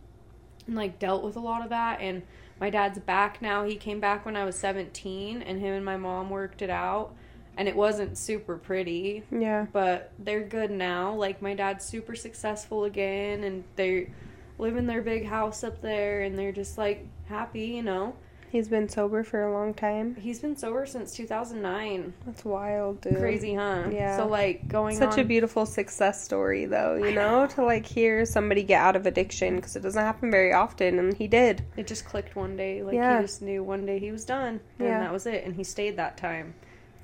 [0.68, 2.22] and like dealt with a lot of that and
[2.60, 3.64] my dad's back now.
[3.64, 7.14] He came back when I was 17 and him and my mom worked it out
[7.56, 9.66] and it wasn't super pretty, yeah.
[9.72, 11.14] but they're good now.
[11.14, 14.10] Like my dad's super successful again and they
[14.58, 18.14] live in their big house up there and they're just like happy, you know.
[18.50, 20.16] He's been sober for a long time.
[20.16, 22.14] He's been sober since 2009.
[22.24, 23.18] That's wild, dude.
[23.18, 23.84] Crazy, huh?
[23.92, 24.16] Yeah.
[24.16, 28.24] So like going Such on, a beautiful success story, though, you know, to like hear
[28.24, 31.62] somebody get out of addiction because it doesn't happen very often, and he did.
[31.76, 32.82] it just clicked one day.
[32.82, 33.18] Like Yeah.
[33.20, 35.00] he just knew one day he was done, and Yeah.
[35.00, 35.44] that was it.
[35.44, 36.54] And he stayed that time.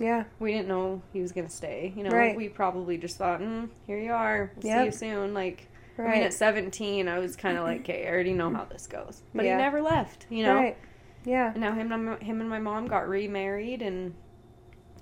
[0.00, 0.24] Yeah.
[0.40, 1.92] We didn't know he was gonna stay.
[1.96, 2.34] You know, Right.
[2.36, 4.50] we probably just thought, mm, here you are.
[4.56, 5.34] We'll see you soon.
[5.34, 5.68] Like.
[5.96, 8.88] I mean, at 17, I was kind of like, okay, I already know how this
[8.88, 9.22] goes.
[9.32, 9.58] But Yeah.
[9.58, 10.56] he never left, you know?
[10.56, 10.76] Right.
[11.24, 11.50] Yeah.
[11.52, 14.14] And now him, and- him and my mom got remarried and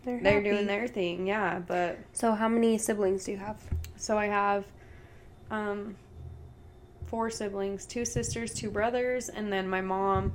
[0.05, 1.59] They're, they're doing their thing, yeah.
[1.61, 3.61] But So, how many siblings do you have?
[3.97, 4.65] So I have
[5.51, 5.97] um,
[7.07, 10.33] four siblings two sisters, two brothers, and then my mom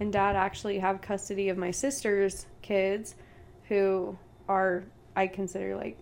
[0.00, 3.14] and dad actually have custody of my sister's kids,
[3.68, 4.16] who
[4.48, 4.84] are,
[5.16, 5.96] I consider like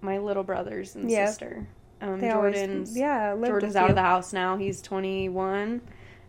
[0.00, 1.26] my little brothers and Yeah.
[1.26, 1.66] sister.
[2.00, 3.88] Um, They Jordan's, always, yeah, Jordan's out you.
[3.90, 4.56] of the house now.
[4.56, 5.80] He's 21.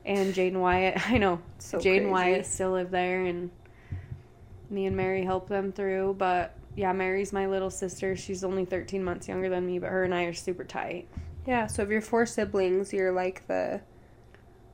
[0.10, 2.10] And Jaden Wyatt, I know, So Jaden.
[2.10, 3.52] Wyatt still live there, and
[4.70, 6.16] me and Mary help them through.
[6.18, 8.16] But yeah, Mary's my little sister.
[8.16, 11.08] She's only 13 months younger than me, but her and I are super tight.
[11.46, 13.82] Yeah, so of your four siblings, you're like the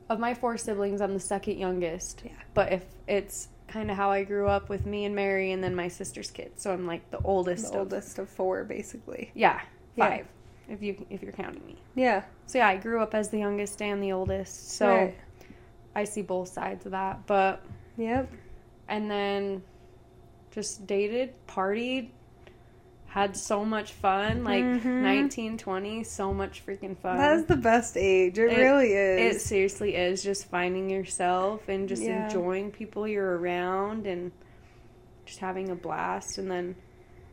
[0.10, 2.22] Of my four siblings, I'm the second youngest.
[2.26, 2.32] Yeah.
[2.54, 5.76] But if it's kind of how I grew up with me and Mary and then
[5.76, 6.62] my sister's kids.
[6.62, 9.32] So I'm like the oldest The of oldest of four, basically.
[9.34, 9.60] Yeah,
[9.96, 10.08] Yeah.
[10.10, 10.28] five.
[10.68, 11.78] If you if you're counting me.
[11.96, 12.24] Yeah.
[12.48, 14.72] So yeah, I grew up as the youngest and the oldest.
[14.72, 15.16] So Right.
[15.96, 17.26] I see both sides of that.
[17.28, 17.64] But
[17.98, 18.32] Yep.
[18.88, 19.64] and then
[20.52, 22.10] just dated, partied,
[23.08, 24.44] had so much fun.
[24.44, 25.02] Like Mhm.
[25.02, 27.18] nineteen, twenty, so much freaking fun.
[27.18, 28.38] That is the best age.
[28.40, 32.26] It, It- really It seriously is just finding yourself and just Yeah.
[32.26, 34.32] enjoying people you're around and
[35.26, 36.38] just having a blast.
[36.38, 36.76] And then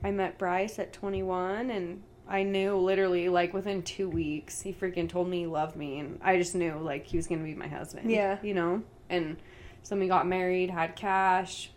[0.04, 2.02] I met Bryce at 21 and
[2.32, 6.18] I knew literally like within two weeks he freaking told me he loved me and
[6.22, 8.10] I just knew like he was gonna be my husband.
[8.10, 8.38] Yeah.
[8.42, 8.82] You know?
[9.10, 9.36] And
[9.82, 11.70] so we got married, had cash,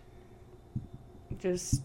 [1.40, 1.82] just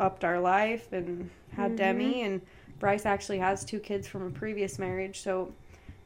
[0.00, 1.76] upped our life and had Mhm.
[1.76, 2.40] Demi and
[2.80, 5.52] Bryce actually has two kids from a previous marriage, so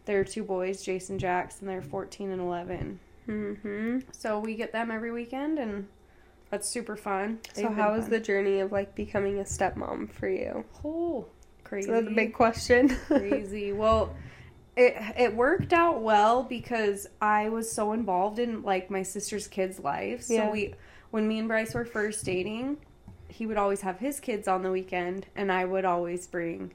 [0.04, 2.98] they're two boys, Jason Jax, and they're 14 and 11.
[3.26, 3.98] mm-hmm.
[4.12, 5.86] So we get them every weekend, and
[6.50, 7.38] that's super fun.
[7.52, 8.10] So They've how been was fun.
[8.10, 10.64] the journey of like becoming a stepmom for you?
[10.84, 11.26] oh
[11.68, 11.86] crazy?
[11.86, 12.88] So that's a big question.
[13.06, 13.72] crazy.
[13.72, 14.14] Well,
[14.76, 19.78] it it worked out well because I was so involved in like my sister's kids'
[19.80, 20.30] lives.
[20.30, 20.46] Yeah.
[20.46, 20.74] So we
[21.10, 22.78] when me and Bryce were first dating,
[23.28, 26.72] he would always have his kids on the weekend and I would always bring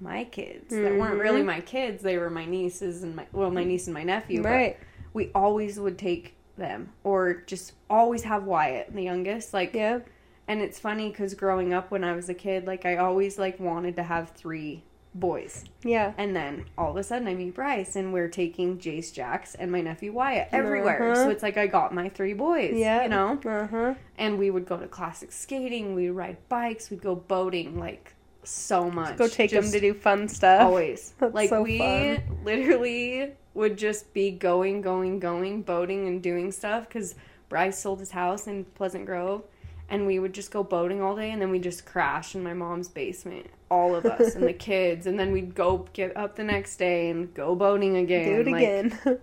[0.00, 1.46] my kids that weren't really Mhm.
[1.46, 2.02] my kids.
[2.02, 4.42] They were my nieces and my well, my niece and my nephew.
[4.42, 4.76] right.
[5.14, 9.52] we always would take them or just always have Wyatt, the youngest.
[9.54, 10.00] Like Yeah.
[10.48, 13.60] And it's funny because growing up when I was a kid, like I always like
[13.60, 14.82] wanted to have three
[15.14, 15.64] boys.
[15.84, 16.12] Yeah.
[16.16, 19.70] And then all of a sudden I meet Bryce and we're taking Jace Jax and
[19.70, 21.12] my nephew Wyatt everywhere.
[21.12, 21.24] Uh-huh.
[21.24, 22.74] So it's like I got my three boys.
[22.76, 23.02] Yeah.
[23.02, 23.40] You know?
[23.44, 23.94] Uh huh.
[24.16, 28.90] And we would go to classic skating, we'd ride bikes, we'd go boating like so
[28.90, 29.16] much.
[29.16, 30.62] Go take them to do fun stuff.
[30.62, 31.14] always.
[31.20, 32.22] That's like so we fun.
[32.44, 37.16] literally would just be going, going, going, boating and doing stuff because
[37.48, 39.42] Bryce sold his house in Pleasant Grove.
[39.90, 42.52] And we would just go boating all day, and then we just crash in my
[42.52, 45.06] mom's basement, all of us and the kids.
[45.06, 48.26] And then we'd go get up the next day and go boating again.
[48.28, 48.98] Do it like- again.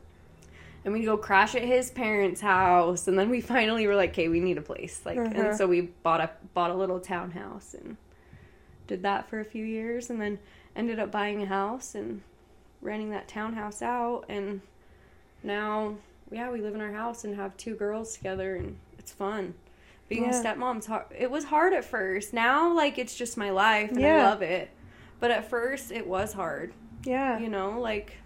[0.84, 3.08] and we'd go crash at his parents' house.
[3.08, 5.34] And then we finally were like, "Okay, we need a place." Like, Uh-huh.
[5.36, 7.98] and so we bought a bought a little townhouse and
[8.88, 10.40] did that for a few years, and then
[10.76, 12.22] ended up buying a house and
[12.82, 14.26] renting that townhouse out.
[14.30, 14.62] And
[15.44, 15.96] now,
[16.32, 19.54] yeah, we live in our house and have two girls together, and it's fun.
[20.08, 20.44] Being a Yeah.
[20.44, 21.06] stepmom's hard.
[21.18, 22.34] It was hard at first.
[22.34, 24.70] Now, like, it's just my life, and I love it.
[25.20, 26.74] But at first, it was hard
[27.06, 27.38] yeah.
[27.40, 28.18] you know like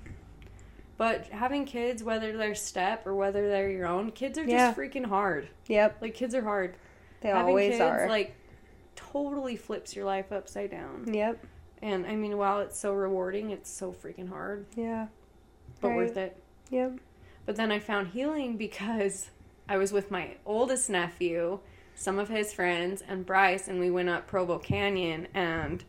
[0.98, 4.74] but having kids whether they're step or whether they're your own kids are just Yeah.
[4.74, 5.98] freaking hard Yep.
[6.02, 6.76] like kids are hard
[7.22, 8.08] They having always kids are.
[8.10, 8.36] like
[8.96, 11.46] totally flips your life upside down yep.
[11.82, 15.08] and i mean while it's so rewarding it's so freaking hard Yeah.
[15.82, 15.98] but Right.
[15.98, 17.00] worth it Yep.
[17.46, 19.30] but then i found healing because
[19.70, 21.60] i was with my oldest nephew
[21.96, 25.84] some of his friends and bryce and we went up provo canyon and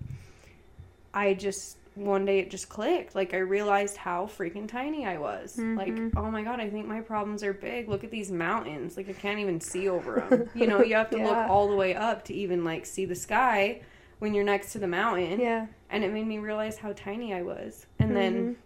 [1.15, 3.15] i just one day it just clicked.
[3.17, 5.59] Like i realized how freaking tiny i was.
[5.59, 6.13] Like Mhm.
[6.17, 7.89] oh my god i think my problems are big.
[7.89, 8.97] Look at these mountains.
[8.97, 11.75] Like i can't even see over them you know you have to look all the
[11.77, 13.83] way up to even like see the sky
[14.21, 15.41] when you're next to the mountain.
[15.41, 15.67] Yeah.
[15.91, 17.87] and it made me realize how tiny i was.
[17.99, 18.57] And then Mhm.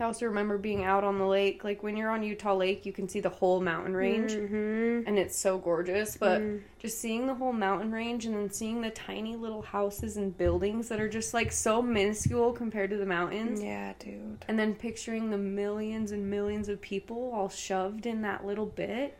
[0.00, 1.62] I also remember being out on the lake.
[1.62, 5.04] Like when you're on Utah Lake, you can see the whole mountain range, Mhm.
[5.06, 6.16] and it's so gorgeous.
[6.16, 6.60] But Mm.
[6.78, 10.88] just seeing the whole mountain range and then seeing the tiny little houses and buildings
[10.88, 14.44] that are just like so minuscule compared to the mountains, Yeah, dude.
[14.48, 19.16] and then picturing the millions and millions of people all shoved in that little bit.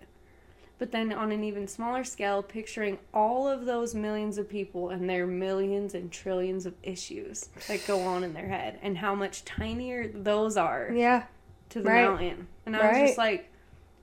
[0.81, 5.09] But then on an even smaller scale, picturing all of those millions of people and
[5.09, 9.45] their millions and trillions of issues that go on in their head, and how much
[9.45, 11.25] tinier those are Yeah.
[11.69, 12.03] to the Right.
[12.05, 12.49] mountain.
[12.65, 13.51] And I was just like,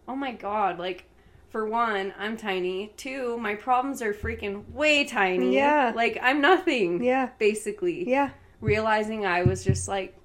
[0.07, 1.05] oh my god, like
[1.49, 2.93] for one, I'm tiny.
[2.95, 5.55] Two, my problems are freaking way tiny.
[5.55, 5.93] Yeah.
[5.95, 7.03] Like I'm nothing.
[7.03, 7.29] Yeah.
[7.39, 8.07] Basically.
[8.07, 8.29] Yeah.
[8.61, 10.15] Realizing I was just like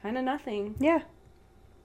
[0.00, 0.76] kind of nothing.
[0.78, 1.00] Yeah.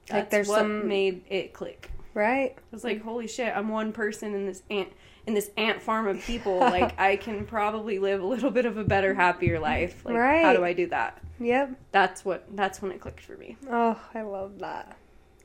[0.05, 1.89] That's Like, there's what some- made it click.
[2.13, 2.55] Right.
[2.57, 4.89] I was like, holy shit, I'm one person in this ant
[5.25, 6.59] in this ant farm of people.
[6.59, 10.03] like I can probably live a little bit of a better, happier life.
[10.05, 11.21] Like how do I do that?
[11.39, 11.79] Yep.
[11.91, 13.57] That's what that's when it clicked for me.
[13.69, 14.97] Oh, I love that.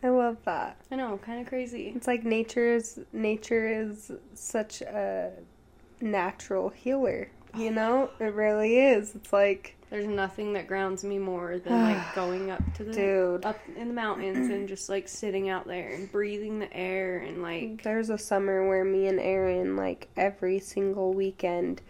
[0.03, 0.77] I love that.
[0.93, 1.93] I know, kind of crazy.
[1.97, 5.33] It's like nature is nature is such a
[6.01, 7.31] natural healer.
[7.57, 7.73] You oh.
[7.73, 9.15] know, it really is.
[9.15, 13.45] It's like, There's nothing that grounds me more than like going up to the dude,
[13.45, 17.43] up in the mountains and just like sitting out there and breathing the air and
[17.43, 21.81] like there's a summer where me and Aaron like every single weekend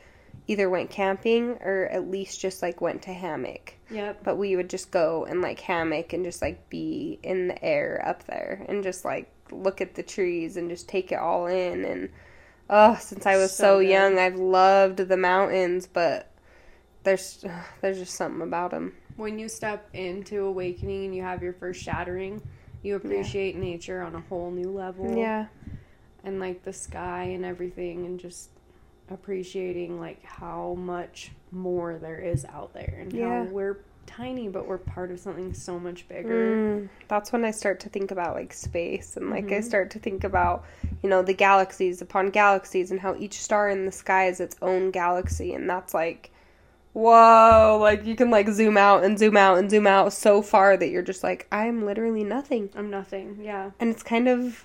[0.46, 3.74] either went camping or at least just like went to hammock.
[3.90, 4.22] yep.
[4.24, 8.02] But we would just go and like hammock and just like be in the air
[8.06, 11.84] up there and just like look at the trees and just take it all in
[11.84, 12.08] and
[12.70, 16.30] oh, since I was So so, young, I've loved the mountains, but
[17.04, 17.44] there's
[17.80, 18.94] there's just something about them.
[19.16, 22.40] When you step into awakening and you have your first shattering,
[22.82, 25.16] you appreciate nature on a whole new level.
[25.16, 25.46] Yeah.
[26.24, 28.50] and like the sky and everything and just
[29.10, 33.44] appreciating like how much more there is out there and Yeah.
[33.44, 36.28] how we're tiny but we're part of something so much bigger.
[36.54, 39.64] Mm, that's when I start to think about like space and like I Mhm.
[39.64, 40.64] start to think about,
[41.02, 44.56] you know, the galaxies upon galaxies and how each star in the sky is its
[44.62, 46.30] own galaxy and that's like
[46.98, 50.76] whoa, like you can like zoom out and zoom out and zoom out so far
[50.76, 52.70] that you're just like I'm literally nothing.
[52.74, 53.38] I'm nothing.
[53.42, 53.70] Yeah.
[53.80, 54.64] And it's kind of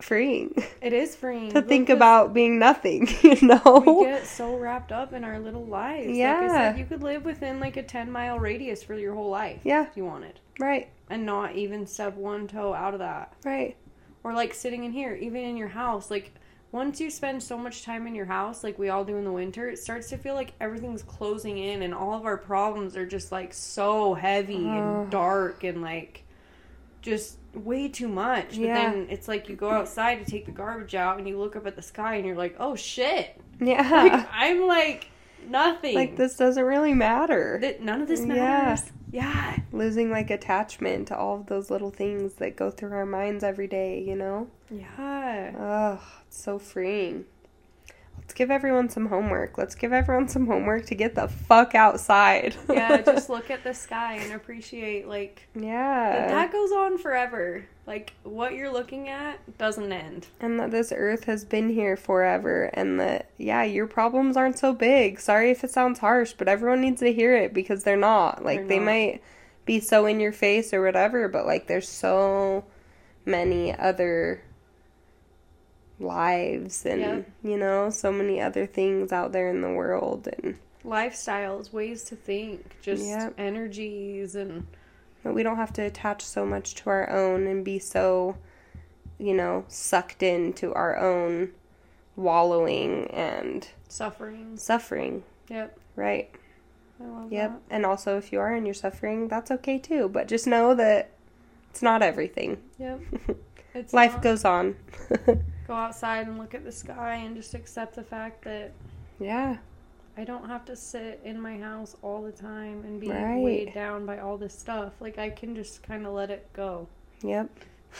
[0.00, 3.82] freeing It is freeing to think about being nothing, you know?
[3.84, 6.06] we get so wrapped up in our little lives.
[6.06, 6.48] Like I Yeah.
[6.48, 9.86] said, you could live within like a 10 mile radius for your whole life Yeah.
[9.88, 10.88] if you wanted right.
[11.10, 13.32] and not even step one toe out of that.
[13.44, 13.76] Right.
[14.22, 16.32] or like sitting in here even in your house like
[16.70, 19.32] once you spend so much time in your house like we all do in the
[19.32, 23.06] winter it starts to feel like everything's closing in and all of our problems are
[23.06, 24.76] just like so heavy Ugh.
[24.76, 26.24] and dark and like
[27.00, 28.90] just way too much but Yeah.
[28.90, 31.66] then it's like you go outside to take the garbage out and you look up
[31.66, 33.88] at the sky and you're like oh shit Yeah.
[33.90, 35.08] like, i'm like
[35.46, 37.58] nothing like this doesn't really matter.
[37.60, 38.26] that none of this Yeah.
[38.26, 43.06] matters yeah losing like attachment to all of those little things that go through our
[43.06, 44.48] minds every day, you know?
[44.70, 47.24] yeah Oh, it's so freeing.
[48.28, 49.56] Let's give everyone some homework.
[49.56, 52.54] Let's give everyone some homework to get the fuck outside.
[52.68, 56.26] yeah just look at the sky and appreciate like yeah.
[56.28, 57.64] That goes on forever.
[57.86, 60.26] Like what you're looking at doesn't end.
[60.40, 64.74] and that this earth has been here forever and that yeah, your problems aren't so
[64.74, 65.20] big.
[65.20, 68.44] Sorry if it sounds harsh, but everyone needs to hear it because they're not.
[68.44, 68.84] Like They're they not.
[68.84, 69.22] might
[69.64, 72.66] be so in your face or whatever, but like there's so
[73.24, 74.42] many other
[76.00, 77.20] lives and Yeah.
[77.42, 82.16] you know, so many other things out there in the world and Lifestyles, ways to
[82.16, 83.34] think, just Yep.
[83.38, 84.66] energies and
[85.24, 88.36] But we don't have to attach so much to our own and be so,
[89.18, 91.50] you know, sucked into our own
[92.16, 95.76] wallowing and suffering suffering, Yep.
[95.96, 96.30] right?
[97.00, 97.50] I love Yep.
[97.50, 97.60] that.
[97.74, 100.08] And also, if you are and you're suffering, that's okay too.
[100.08, 101.10] But just know that
[101.70, 102.58] it's not everything.
[102.78, 103.00] Yep.
[103.74, 104.76] It's Life not- goes on.
[105.68, 108.72] go outside and look at the sky and just accept the fact that
[109.20, 109.58] yeah.
[110.16, 113.40] I don't have to sit in my house all the time and be Right.
[113.40, 114.94] weighed down by all this stuff.
[115.00, 116.88] Like I can just kind of let it go.
[117.22, 117.50] Yep.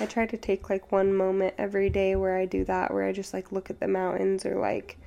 [0.00, 3.12] I try to take like one moment every day where I do that, where I
[3.12, 4.98] just like look at the mountains or like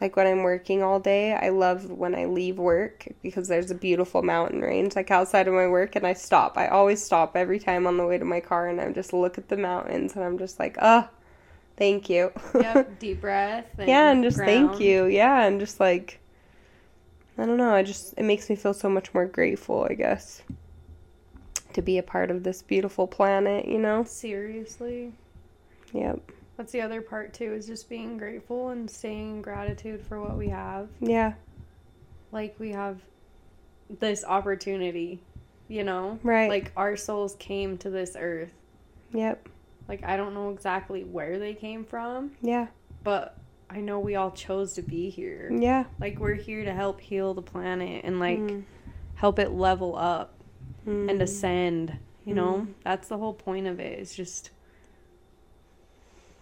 [0.00, 3.74] like when I'm working all day, I love when I leave work because there's a
[3.74, 6.56] beautiful mountain range like outside of my work and I stop.
[6.58, 9.38] I always stop every time on the way to my car and I just look
[9.38, 11.08] at the mountains and I'm just like, "Oh,
[11.76, 12.98] thank you." Yep.
[12.98, 13.66] Deep breath.
[13.78, 15.06] And yeah, and just thank you.
[15.06, 16.20] Yeah, and just like
[17.38, 20.42] I don't know, I just it makes me feel so much more grateful, I guess.
[21.72, 24.04] To be a part of this beautiful planet, you know?
[24.04, 25.12] Seriously.
[25.92, 26.20] Yep.
[26.56, 30.36] That's the other part too, is just being grateful and staying in gratitude for what
[30.36, 30.88] we have.
[31.00, 31.32] Yeah.
[32.30, 33.00] Like we have
[33.98, 35.20] this opportunity,
[35.68, 36.18] you know?
[36.22, 36.50] Right.
[36.50, 38.52] Like our souls came to this earth.
[39.14, 39.48] Yep.
[39.88, 42.68] Like I don't know exactly where they came from, Yeah.
[43.04, 43.36] but
[43.68, 45.50] I know we all chose to be here.
[45.52, 45.84] Yeah.
[46.00, 48.62] Like we're here to help heal the planet and like Mm.
[49.14, 50.34] help it level up
[50.86, 51.10] Mm.
[51.10, 51.96] and ascend.
[52.24, 52.66] You know, Mm.
[52.84, 53.92] that's the whole point of it.
[53.94, 53.98] it.
[53.98, 54.50] Is just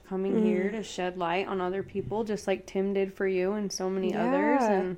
[0.08, 0.44] coming Mm.
[0.44, 3.88] here to shed light on other people, just like Tim did for you and so
[3.88, 4.96] many others, and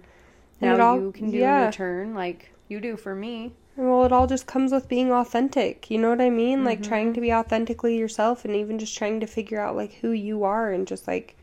[0.60, 1.60] And now all- you can do yeah.
[1.62, 3.52] in return, like you do for me.
[3.76, 5.90] Well, it all just comes with being authentic.
[5.90, 6.64] You know what I mean?
[6.64, 6.88] Like Mhm.
[6.88, 10.44] trying to be authentically yourself and even just trying to figure out like who you
[10.44, 11.36] are and just like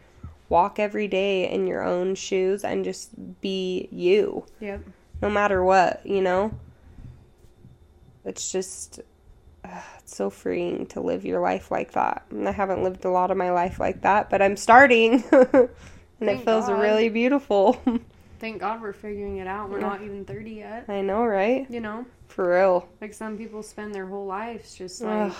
[0.47, 4.45] walk every day in your own shoes and just be you.
[4.59, 4.81] Yep.
[5.21, 6.51] no matter what, you know?
[8.23, 8.99] It's just
[9.65, 12.23] uh, it's so freeing to live your life like that.
[12.29, 15.23] And I haven't lived a lot of my life like that, but I'm starting.
[15.31, 16.79] and it feels God.
[16.79, 17.81] really beautiful.
[18.39, 19.69] Thank God we're figuring it out.
[19.69, 19.87] We're Yeah.
[19.89, 20.85] not even thirty yet.
[20.87, 21.65] I know, right?
[21.69, 22.05] You know,
[22.39, 22.87] For real.
[23.01, 25.37] like some people spend their whole lives just like Ugh.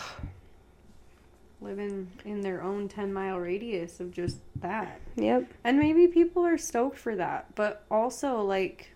[1.61, 4.99] living in their own ten mile radius of just that.
[5.15, 5.45] Yep.
[5.63, 8.91] And maybe people are stoked for that, but also like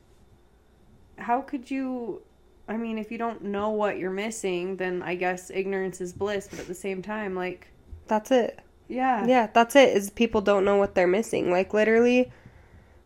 [1.17, 2.21] how could you
[2.67, 6.49] I mean, if you don't know what you're missing, then I guess ignorance is bliss,
[6.49, 7.69] but at the same time like
[8.07, 8.59] That's it.
[8.89, 9.25] yeah.
[9.25, 9.95] Yeah, that's it.
[9.95, 11.51] Is people don't know what they're missing.
[11.51, 12.33] Like literally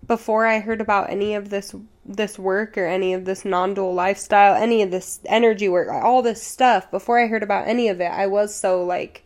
[0.08, 1.76] before I heard about any of this
[2.08, 6.41] this work or any of this non-dual lifestyle, any of this energy work, all this
[6.41, 9.24] stuff, before I heard about any of it, I was so like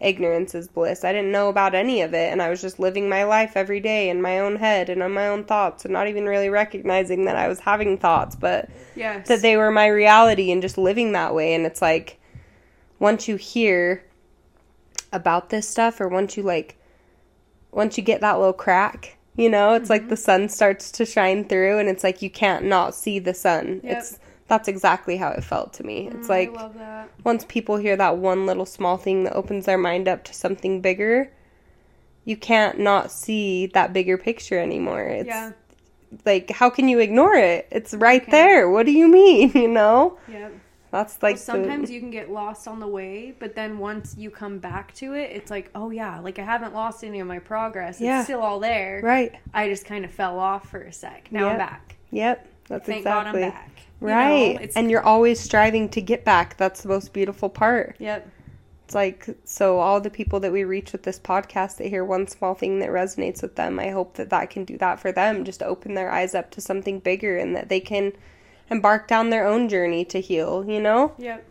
[0.00, 1.04] ignorance is bliss.
[1.04, 3.80] I didn't know about any of it and I was just living my life every
[3.80, 7.24] day in my own head and on my own thoughts and not even really recognizing
[7.24, 9.26] that I was having thoughts, but Yes.
[9.28, 12.18] that they were my reality and just living that way and it's like
[12.98, 14.04] once you hear
[15.12, 16.76] about this stuff or once you like
[17.70, 21.44] once you get that little crack you know it's like the sun starts to shine
[21.44, 23.96] through and it's like you can't not see the sun Yep.
[23.98, 24.18] it's
[24.48, 27.08] that's exactly how it felt to me it's Mm, like I love that.
[27.24, 30.80] once people hear that one little small thing that opens their mind up to something
[30.80, 31.30] bigger
[32.24, 35.52] you can't not see that bigger picture anymore it's yeah.
[36.26, 38.32] like how can you ignore it it's right can't.
[38.32, 40.48] there what do you mean you know Yeah.
[40.90, 44.14] That's like Well, sometimes the, you can get lost on the way, but then once
[44.18, 47.26] you come back to it, it's like, oh yeah, like I haven't lost any of
[47.26, 47.96] my progress.
[47.96, 48.24] It's Yeah.
[48.24, 49.00] still all there.
[49.02, 51.28] right I just kind of fell off for a sec.
[51.30, 51.96] Now I'm back.
[52.10, 53.70] yep that's Thank exactly God I'm back.
[54.00, 57.96] You know, right and you're always striving to get back that's the most beautiful part
[57.98, 58.28] Yep.
[58.84, 62.28] it's like so all the people that we reach with this podcast that hear one
[62.28, 65.44] small thing that resonates with them i hope that that can do that for them
[65.44, 68.12] just open their eyes up to something bigger and that they can
[68.70, 71.44] embark down their own journey to heal you know Yep.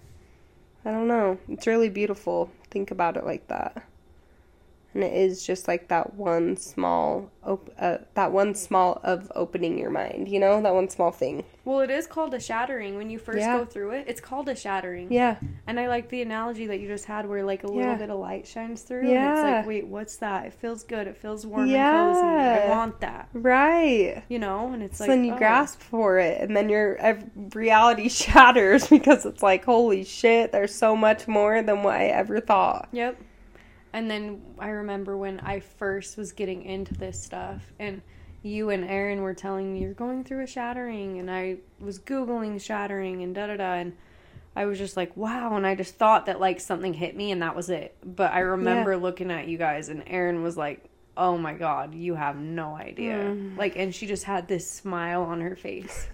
[0.87, 1.37] I don't know.
[1.49, 2.49] It's really beautiful.
[2.71, 3.83] Think about it like that.
[4.97, 9.77] And it is just like that one small, op- uh, that one small of opening
[9.77, 10.27] your mind.
[10.27, 11.43] You know, that one small thing.
[11.65, 12.97] Well, it is called a shattering.
[12.97, 13.59] When you first Yeah.
[13.59, 15.11] go through it, it's called a shattering.
[15.13, 15.35] Yeah,
[15.67, 17.95] And I like the analogy that you just had where like a little Yeah.
[17.97, 19.01] bit of light shines through.
[19.01, 20.47] And it's like, wait, what's that?
[20.47, 21.05] It feels good.
[21.05, 22.07] It feels warm Yeah.
[22.07, 22.63] and cozy.
[22.65, 23.29] I want that.
[23.33, 24.23] right.
[24.29, 24.71] You know?
[24.73, 25.37] And it's So like then you oh.
[25.37, 26.97] grasp for it, and then your
[27.53, 32.39] reality shatters because it's like, holy shit, there's so much more than what I ever
[32.39, 32.89] thought.
[32.93, 33.21] Yep.
[33.97, 38.03] And then I remember when I first was getting into this stuff, and
[38.43, 42.61] you and Aaron were telling me you're going through a shattering, and I was Googling
[42.61, 43.93] shattering and da da da, and
[44.55, 45.55] I was just like, wow.
[45.55, 47.97] And I just thought that like something hit me, and that was it.
[48.05, 50.87] But I remember looking at you guys, and Aaron was like,
[51.17, 53.15] oh my God, you have no idea.
[53.15, 53.57] Mm.
[53.57, 56.07] Like, and she just had this smile on her face.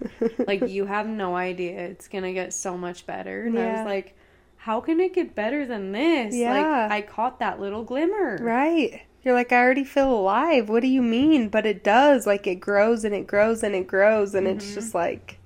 [0.46, 1.80] like, you have no idea.
[1.80, 3.44] It's going to get so much better.
[3.44, 4.16] And I was like,
[4.64, 6.34] how can it get better than this?
[6.34, 6.86] Yeah.
[6.88, 8.38] Like I caught that little glimmer.
[8.40, 9.02] Right.
[9.22, 10.70] You're like, I already feel alive.
[10.70, 11.50] What do you mean?
[11.50, 12.26] But it does.
[12.26, 14.34] Like, it grows and it grows and it grows.
[14.34, 14.74] And it's mm-hmm.
[14.74, 15.38] just like,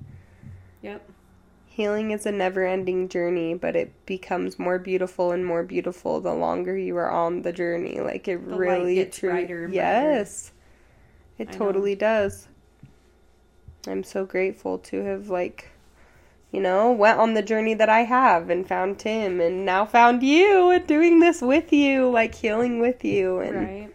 [0.83, 1.09] Yep.
[1.67, 6.33] healing is a never ending journey, but it becomes more beautiful and more beautiful the
[6.35, 7.99] longer you are on the journey.
[7.99, 9.35] Like, it The really, gets truly.
[9.35, 10.15] brighter and brighter.
[10.15, 10.53] yes.
[11.39, 11.59] It I know.
[11.59, 12.47] totally does.
[13.89, 15.71] I'm so grateful to have, like,
[16.51, 20.23] you know, went on the journey that I have and found Tim and now found
[20.23, 23.95] you and doing this with you, like healing with you and Right.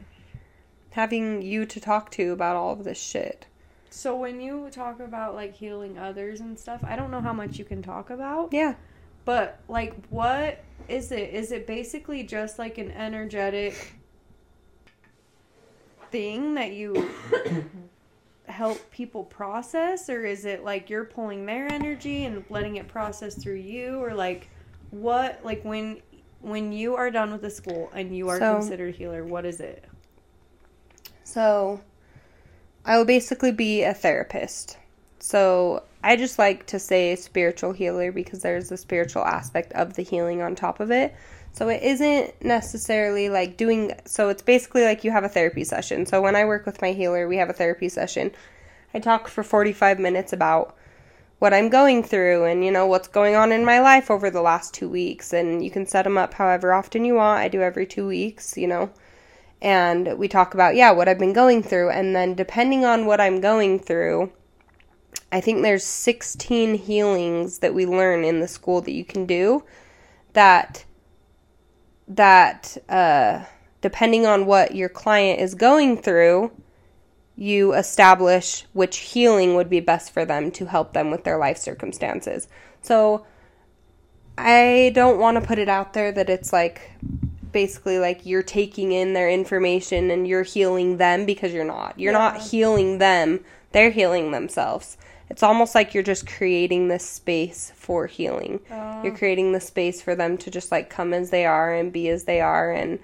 [0.91, 3.47] having you to talk to about all of this shit.
[3.89, 7.58] So when you talk about like healing others and stuff, I don't know how much
[7.58, 8.76] you can talk about, Yeah.
[9.26, 11.34] but like what is it?
[11.34, 13.95] Is it basically just like an energetic
[16.12, 17.10] thing that you
[18.48, 23.36] help people process or is it like you're pulling their energy and letting it process
[23.36, 24.50] through you or like
[24.91, 26.02] what like when
[26.44, 29.60] when you are done with the school and you are So- considered healer, what is
[29.60, 29.86] it?
[31.24, 31.82] So,
[32.86, 34.78] I will basically be a therapist.
[35.20, 40.02] So, I just like to say spiritual healer because there's a spiritual aspect of the
[40.02, 41.16] healing on top of it.
[41.54, 46.06] So, it isn't necessarily like doing, so it's basically like you have a therapy session.
[46.06, 48.32] So, when I work with my healer, we have a therapy session.
[48.93, 50.76] I talk for 45 minutes about
[51.39, 54.41] what I'm going through and, you know, what's going on in my life over the
[54.41, 55.34] last two weeks.
[55.34, 57.39] And you can set them up however often you want.
[57.41, 58.91] I do every two weeks, you know
[59.64, 63.22] and we talk about yeah what i've been going through and then depending on what
[63.22, 64.32] i'm going through
[65.32, 69.64] i think there's 16 healings that we learn in the school that you can do
[70.34, 70.84] that
[72.08, 73.43] that uh,
[73.82, 76.51] depending on what your client is going through
[77.36, 81.58] you establish which healing would be best for them to help them with their life
[81.58, 82.47] circumstances
[82.82, 83.26] so
[84.38, 86.91] i don't want to put it out there that it's like
[87.54, 91.97] basically like you're taking in their information and you're healing them because you're not.
[91.97, 94.97] You're not healing them, they're healing themselves.
[95.34, 98.59] It's almost like you're just creating this space for healing.
[98.69, 99.17] You're oh.
[99.17, 102.25] creating the space for them to just like come as they are and be as
[102.25, 102.99] they are and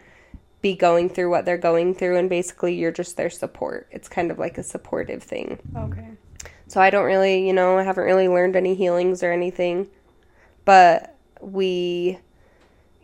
[0.61, 3.87] be going through what they're going through and basically you're just their support.
[3.89, 5.57] It's kind of like a supportive thing.
[5.75, 6.07] Okay.
[6.67, 9.87] So I don't really, you know, I haven't really learned any healings or anything.
[10.65, 12.19] But we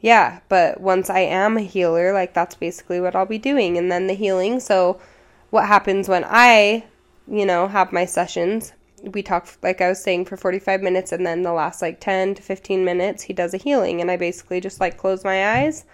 [0.01, 3.91] yeah, but once I am a healer, like that's basically what I'll be doing and
[3.91, 4.59] then the healing.
[4.59, 5.01] So
[5.49, 6.85] what happens when I,
[7.27, 8.73] you know, have my sessions?
[9.03, 12.35] We talk like I was saying for 45 minutes and then the last like 10
[12.35, 15.85] to 15 minutes he does a healing and I basically just like close my eyes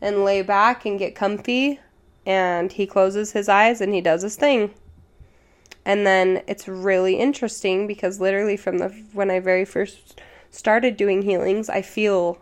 [0.00, 1.80] and lay back and get comfy
[2.26, 4.72] and he closes his eyes and he does his thing.
[5.84, 10.20] And then it's really interesting because literally from the when I very first
[10.50, 12.38] started doing healings, I feel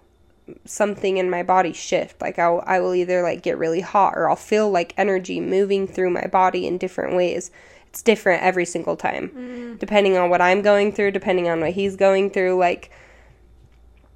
[0.64, 2.20] something in my body shift.
[2.20, 5.86] Like I'll, I will either like get really hot or I'll feel like energy moving
[5.86, 7.50] through my body in different ways.
[7.92, 9.78] It's different every single time, mm.
[9.78, 12.56] depending on what I'm going through, depending on what he's going through.
[12.56, 12.90] Like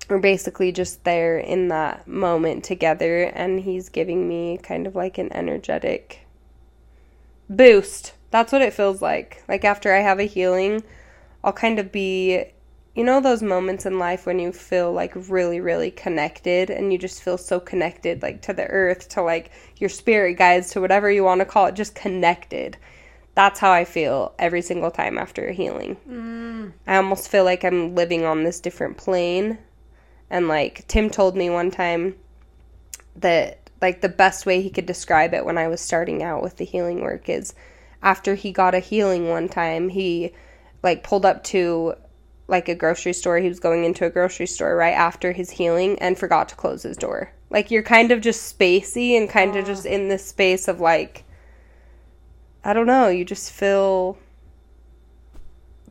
[0.08, 5.18] we're basically just there in that moment together, and he's giving me kind of like
[5.18, 6.26] an energetic
[7.50, 8.14] boost.
[8.30, 9.44] That's what it feels like.
[9.46, 10.82] Like after I have a healing,
[11.44, 12.46] I'll kind of be
[12.94, 16.98] you know those moments in life when you feel like really really connected and you
[16.98, 21.10] just feel so connected like to the earth to like your spirit guides to whatever
[21.10, 22.78] you want to call it just connected
[23.36, 26.72] that's how i feel every single time after a healing mm.
[26.88, 29.56] i almost feel like i'm living on this different plane
[30.28, 32.16] and like tim told me one time
[33.14, 36.56] that like the best way he could describe it when i was starting out with
[36.56, 37.54] the healing work is
[38.02, 40.32] after he got a healing one time he
[40.82, 41.94] like pulled up to
[42.48, 43.38] like a grocery store.
[43.38, 46.82] He was going into a grocery store right after his healing and forgot to close
[46.82, 47.32] his door.
[47.50, 51.24] Like you're kind of just spacey and kind of just in this space of like
[52.66, 54.18] I don't know, you just feel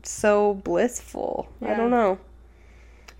[0.02, 1.48] so blissful.
[1.62, 1.72] Yeah.
[1.72, 2.18] I don't know.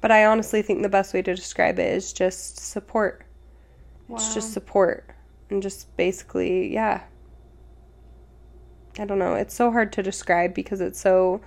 [0.02, 3.24] But I honestly think the best way to describe it is just support.
[4.08, 4.16] Wow.
[4.16, 5.08] It's just support
[5.48, 7.04] and just basically, yeah.
[8.98, 9.32] I don't know.
[9.32, 11.40] It's so hard to describe because it's so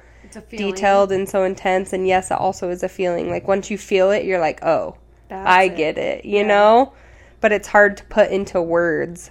[0.49, 1.93] detailed and so intense.
[1.93, 3.29] And yes, it also is a feeling.
[3.29, 4.97] Like once you feel it, you're like, oh,
[5.27, 5.77] That's I it.
[5.77, 6.47] get it, you yeah.
[6.47, 6.93] know?
[7.39, 9.29] But it's hard to put into words.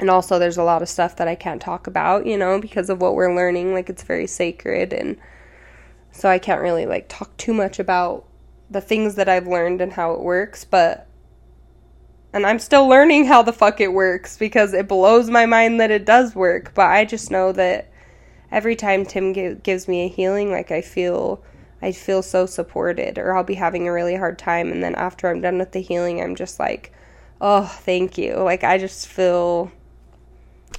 [0.00, 2.90] And also, there's a lot of stuff that I can't talk about, you know, because
[2.90, 3.74] of what we're learning.
[3.74, 4.92] Like, it's very sacred.
[4.92, 5.18] And
[6.10, 8.24] so I can't really, like, talk too much about
[8.70, 10.64] the things that I've learned and how it works.
[10.64, 11.06] But
[12.32, 15.90] and I'm still learning how the fuck it works because it blows my mind that
[15.90, 16.72] it does work.
[16.74, 17.90] But I just know that
[18.52, 21.42] every time Tim g- gives me a healing, like I feel
[21.82, 25.28] I feel so supported or I'll be having a really hard time and then after
[25.28, 26.92] I'm done with the healing, I'm just like,
[27.40, 29.72] "Oh, thank you." Like I just feel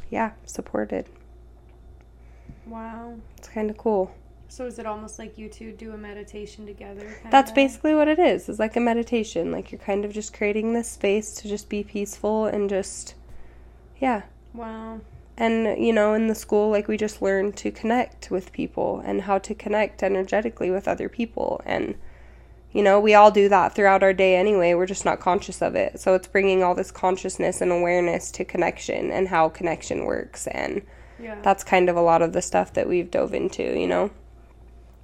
[0.09, 1.07] yeah, supported.
[2.65, 3.15] Wow.
[3.37, 4.13] It's kind of cool.
[4.47, 7.17] So is it almost like you two do a meditation together?
[7.29, 8.49] That's basically what it is.
[8.49, 9.51] It's like a meditation.
[9.51, 13.15] Like you're kind of just creating this space to just be peaceful and just
[13.99, 14.23] yeah.
[14.53, 14.99] Wow
[15.41, 19.21] and you know in the school like we just learn to connect with people and
[19.21, 21.95] how to connect energetically with other people and
[22.71, 25.75] you know we all do that throughout our day anyway we're just not conscious of
[25.75, 30.47] it so it's bringing all this consciousness and awareness to connection and how connection works
[30.47, 30.81] and
[31.19, 31.39] yeah.
[31.41, 34.09] that's kind of a lot of the stuff that we've dove into you know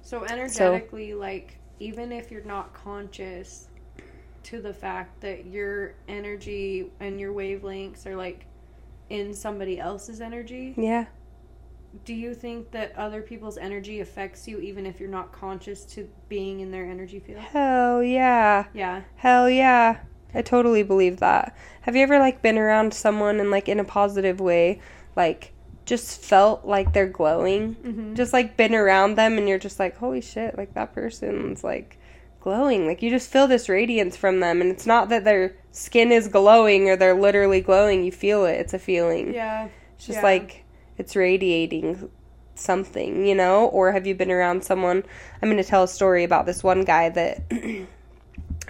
[0.02, 3.68] so energetically so, like even if you're not conscious
[4.48, 8.46] to the fact that your energy and your wavelengths are like
[9.10, 10.74] in somebody else's energy.
[10.76, 11.06] Yeah.
[12.04, 16.08] Do you think that other people's energy affects you even if you're not conscious to
[16.28, 17.40] being in their energy field?
[17.40, 18.66] Hell yeah.
[18.72, 19.02] Yeah.
[19.16, 19.98] Hell yeah.
[20.34, 21.56] I totally believe that.
[21.82, 24.80] Have you ever like been around someone and like in a positive way,
[25.16, 25.52] like
[25.86, 27.74] just felt like they're glowing?
[27.76, 28.14] Mm-hmm.
[28.14, 31.98] Just like been around them and you're just like, holy shit, like that person's like
[32.40, 32.86] glowing.
[32.86, 36.28] Like you just feel this radiance from them, and it's not that their skin is
[36.28, 38.04] glowing or they're literally glowing.
[38.04, 38.54] You feel it.
[38.54, 39.34] It's a feeling.
[39.34, 39.68] Yeah.
[39.96, 40.22] It's just yeah.
[40.22, 40.64] like
[40.98, 42.10] it's radiating
[42.54, 43.66] something, you know?
[43.66, 45.04] Or have you been around someone?
[45.40, 47.42] I'm going to tell a story about this one guy that.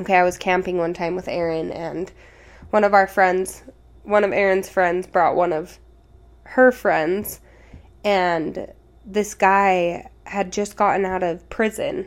[0.00, 2.12] okay, I was camping one time with Aaron, and
[2.70, 3.64] one of our friends,
[4.04, 5.78] one of Aaron's friends, brought one of
[6.44, 7.40] her friends,
[8.04, 8.72] and
[9.04, 12.06] this guy had just gotten out of prison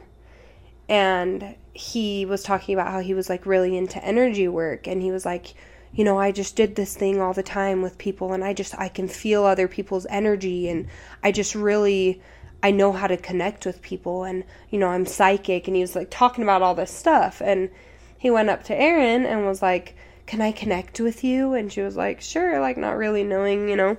[0.87, 5.11] and he was talking about how he was like really into energy work and he
[5.11, 5.53] was like
[5.93, 8.77] you know i just did this thing all the time with people and i just
[8.77, 10.87] i can feel other people's energy and
[11.23, 12.21] i just really
[12.63, 14.23] i know how to connect with people.
[14.23, 17.41] And you know i'm psychic and he was like talking about all this stuff.
[17.43, 17.69] And
[18.17, 21.53] he went up to erin and was like can i connect with you?
[21.53, 23.97] And she was like sure like not really knowing you know.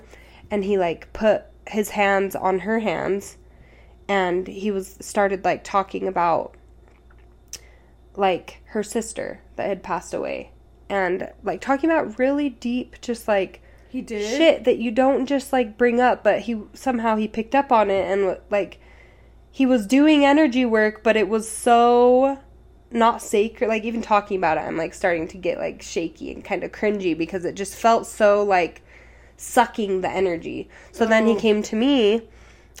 [0.49, 3.37] And he like put his hands on her hands
[4.07, 6.55] and he was started like talking about
[8.15, 10.51] like her sister that had passed away
[10.93, 15.51] and like talking about really deep just like he did shit that you don't just
[15.51, 18.79] like bring up but he somehow he picked up on it and like
[19.51, 22.37] he was doing energy work but it was so
[22.91, 26.45] not sacred like even talking about it i'm like starting to get like shaky and
[26.45, 28.83] kind of cringy because it just felt so like
[29.35, 31.07] sucking the energy so oh.
[31.07, 31.39] then he oh.
[31.39, 32.21] came to me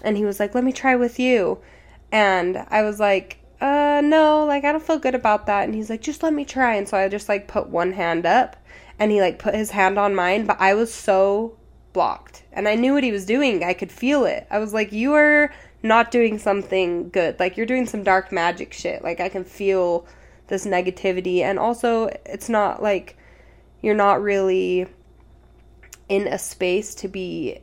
[0.03, 1.57] and he was like let me try with you
[2.11, 5.63] and i was like uh, no, like, I don't feel good about that.
[5.63, 6.75] And he's like, just let me try.
[6.75, 8.57] And so I just, like, put one hand up.
[8.99, 11.57] and he like put his hand on mine, but I was so
[11.93, 12.43] blocked.
[12.51, 13.63] And I knew what he was doing.
[13.63, 14.45] I could feel it.
[14.49, 15.51] I was like, "You are
[15.83, 17.39] not doing something good.
[17.39, 19.03] Like you're doing some dark magic shit.
[19.03, 20.05] Like I can feel
[20.47, 23.17] this negativity and also it's not like
[23.81, 24.87] you're not really
[26.09, 27.59] in a space to be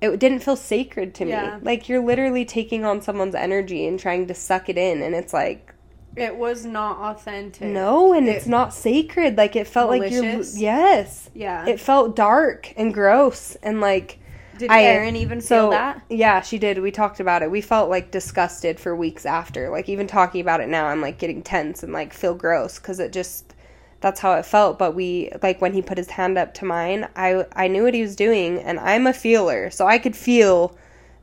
[0.00, 1.30] it didn't feel sacred to me.
[1.32, 1.58] Yeah.
[1.62, 5.32] Like you're literally taking on someone's energy and trying to suck it in and it's
[5.32, 5.74] like
[6.16, 7.68] It was not authentic.
[7.68, 9.36] no and It- it's not sacred.
[9.36, 11.30] Like it felt like you're yes.
[11.34, 11.66] Yeah.
[11.66, 14.18] It felt dark and gross and like
[14.58, 16.02] Did I- Erin even so feel that?
[16.08, 16.78] yeah, she did.
[16.80, 17.50] We talked about it.
[17.50, 19.68] We felt like disgusted for weeks after.
[19.70, 23.00] Like even talking about it now, I'm like getting tense and like feel gross because
[23.00, 23.54] it just
[24.00, 24.78] that's how it felt.
[24.78, 27.94] But we like when he put his hand up to mine, I I knew what
[27.94, 30.76] he was doing, and I'm a feeler, so I could feel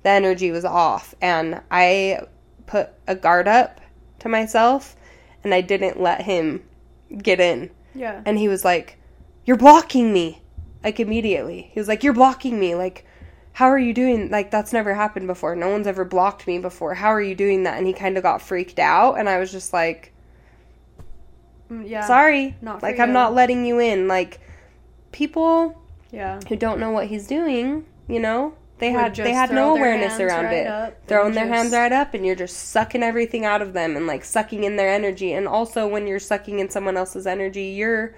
[0.03, 2.21] the energy was off, and I
[2.65, 3.81] put a guard up
[4.19, 4.95] to myself,
[5.43, 6.63] and I didn't let him
[7.21, 7.71] get in.
[7.95, 8.21] Yeah.
[8.25, 8.97] And he was like,
[9.45, 10.41] You're blocking me.
[10.83, 11.71] Like immediately.
[11.73, 12.75] He was like, You're blocking me.
[12.75, 13.05] Like,
[13.53, 14.29] how are you doing?
[14.29, 15.55] Like, that's never happened before.
[15.55, 16.93] No one's ever blocked me before.
[16.93, 17.77] How are you doing that?
[17.77, 19.15] And he kind of got freaked out.
[19.17, 20.13] And I was just like,
[21.71, 22.05] Mm, yeah.
[22.05, 22.55] Sorry.
[22.61, 24.07] Not for like, I'm not letting you in.
[24.07, 24.39] Like,
[25.11, 26.39] people Yeah.
[26.47, 30.19] who don't know what he's doing, you know, they Would had they had no awareness
[30.19, 30.67] around right it.
[30.67, 34.05] up Throwing their hands right up and you're just sucking everything out of them and
[34.05, 35.33] like sucking in their energy.
[35.33, 38.13] And also when you're sucking in someone else's energy, your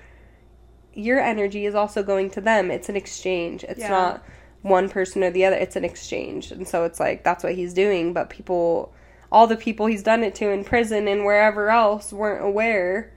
[0.93, 2.71] your energy is also going to them.
[2.71, 3.63] It's an exchange.
[3.63, 3.89] It's Yeah.
[3.89, 4.23] not
[4.61, 5.55] one person or the other.
[5.55, 6.51] It's an exchange.
[6.51, 8.91] And so it's like that's what he's doing, but people
[9.31, 13.13] all the people he's done it to in prison and wherever else weren't aware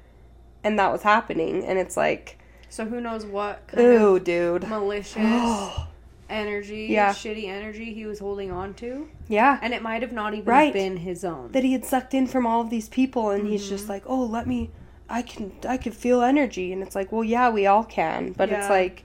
[0.64, 2.38] and that was happening and it's like
[2.68, 5.16] So who knows what kind ooh of dude malicious
[6.30, 7.12] energy, Yeah.
[7.12, 10.72] shitty energy he was holding on to, yeah and it might have not even Right.
[10.72, 11.52] been his own.
[11.52, 13.68] that he had sucked in from all of these people and he's Mm-hmm.
[13.76, 14.70] just like oh let me
[15.08, 18.50] i can i can feel energy and it's like well yeah we all can but
[18.50, 19.04] it's like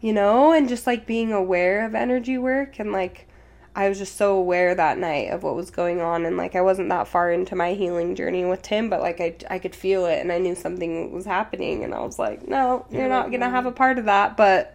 [0.00, 3.28] you know and just like being aware of energy work and like
[3.76, 6.60] i was just so aware that night of what was going on and like i
[6.60, 10.06] wasn't that far into my healing journey with tim but like i, I could feel
[10.06, 13.50] it and i knew something was happening and i was like no you're not gonna
[13.50, 14.74] have a part of that but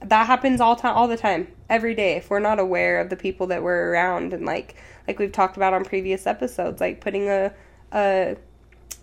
[0.00, 3.16] that happens all time all the time every day if we're not aware of the
[3.16, 4.74] people that we're around and like
[5.06, 7.52] like we've talked about on previous episodes like putting a
[7.92, 8.36] a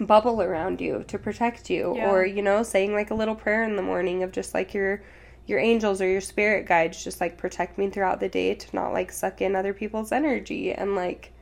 [0.02, 2.10] bubble around you to protect you Yeah.
[2.10, 5.02] or you know saying like a little prayer in the morning of just like your
[5.50, 8.94] your angels or your spirit guides just like protect me throughout the day to not
[8.94, 11.34] like suck in other people's energy and like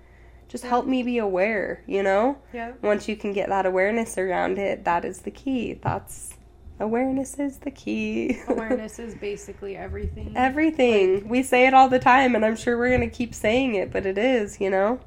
[0.47, 2.38] just help me be aware you know?
[2.53, 2.72] Yeah.
[2.82, 5.74] once you can get that awareness around it that is the key.
[5.74, 6.34] That's
[6.80, 8.39] awareness is the key.
[8.47, 10.34] Awareness is basically everything.
[10.38, 11.28] everything.
[11.28, 13.91] We say it all the time and i'm sure we're going to keep saying it
[13.91, 14.99] but it is you know?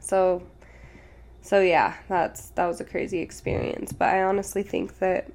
[0.00, 0.42] So
[1.42, 5.26] so yeah that's that was a crazy experience but i honestly think that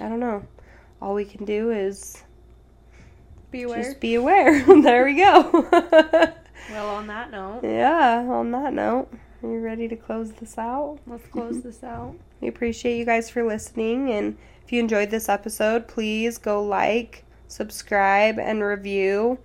[0.00, 0.46] i don't know
[1.00, 2.22] all we can do is
[3.50, 3.82] Be aware.
[3.82, 5.50] just be aware there we go
[6.70, 9.08] well, on that note, yeah on that note
[9.42, 12.14] are you ready to close this out let's close this out.
[12.42, 14.10] We appreciate you guys for listening.
[14.10, 19.38] And if you enjoyed this episode, please go like, subscribe, and review.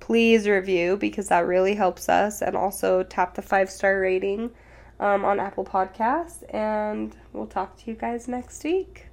[0.00, 2.40] Please review because that really helps us.
[2.40, 4.50] And also tap the five star rating
[5.00, 6.42] um, on Apple Podcasts.
[6.54, 9.09] And we'll talk to you guys next week.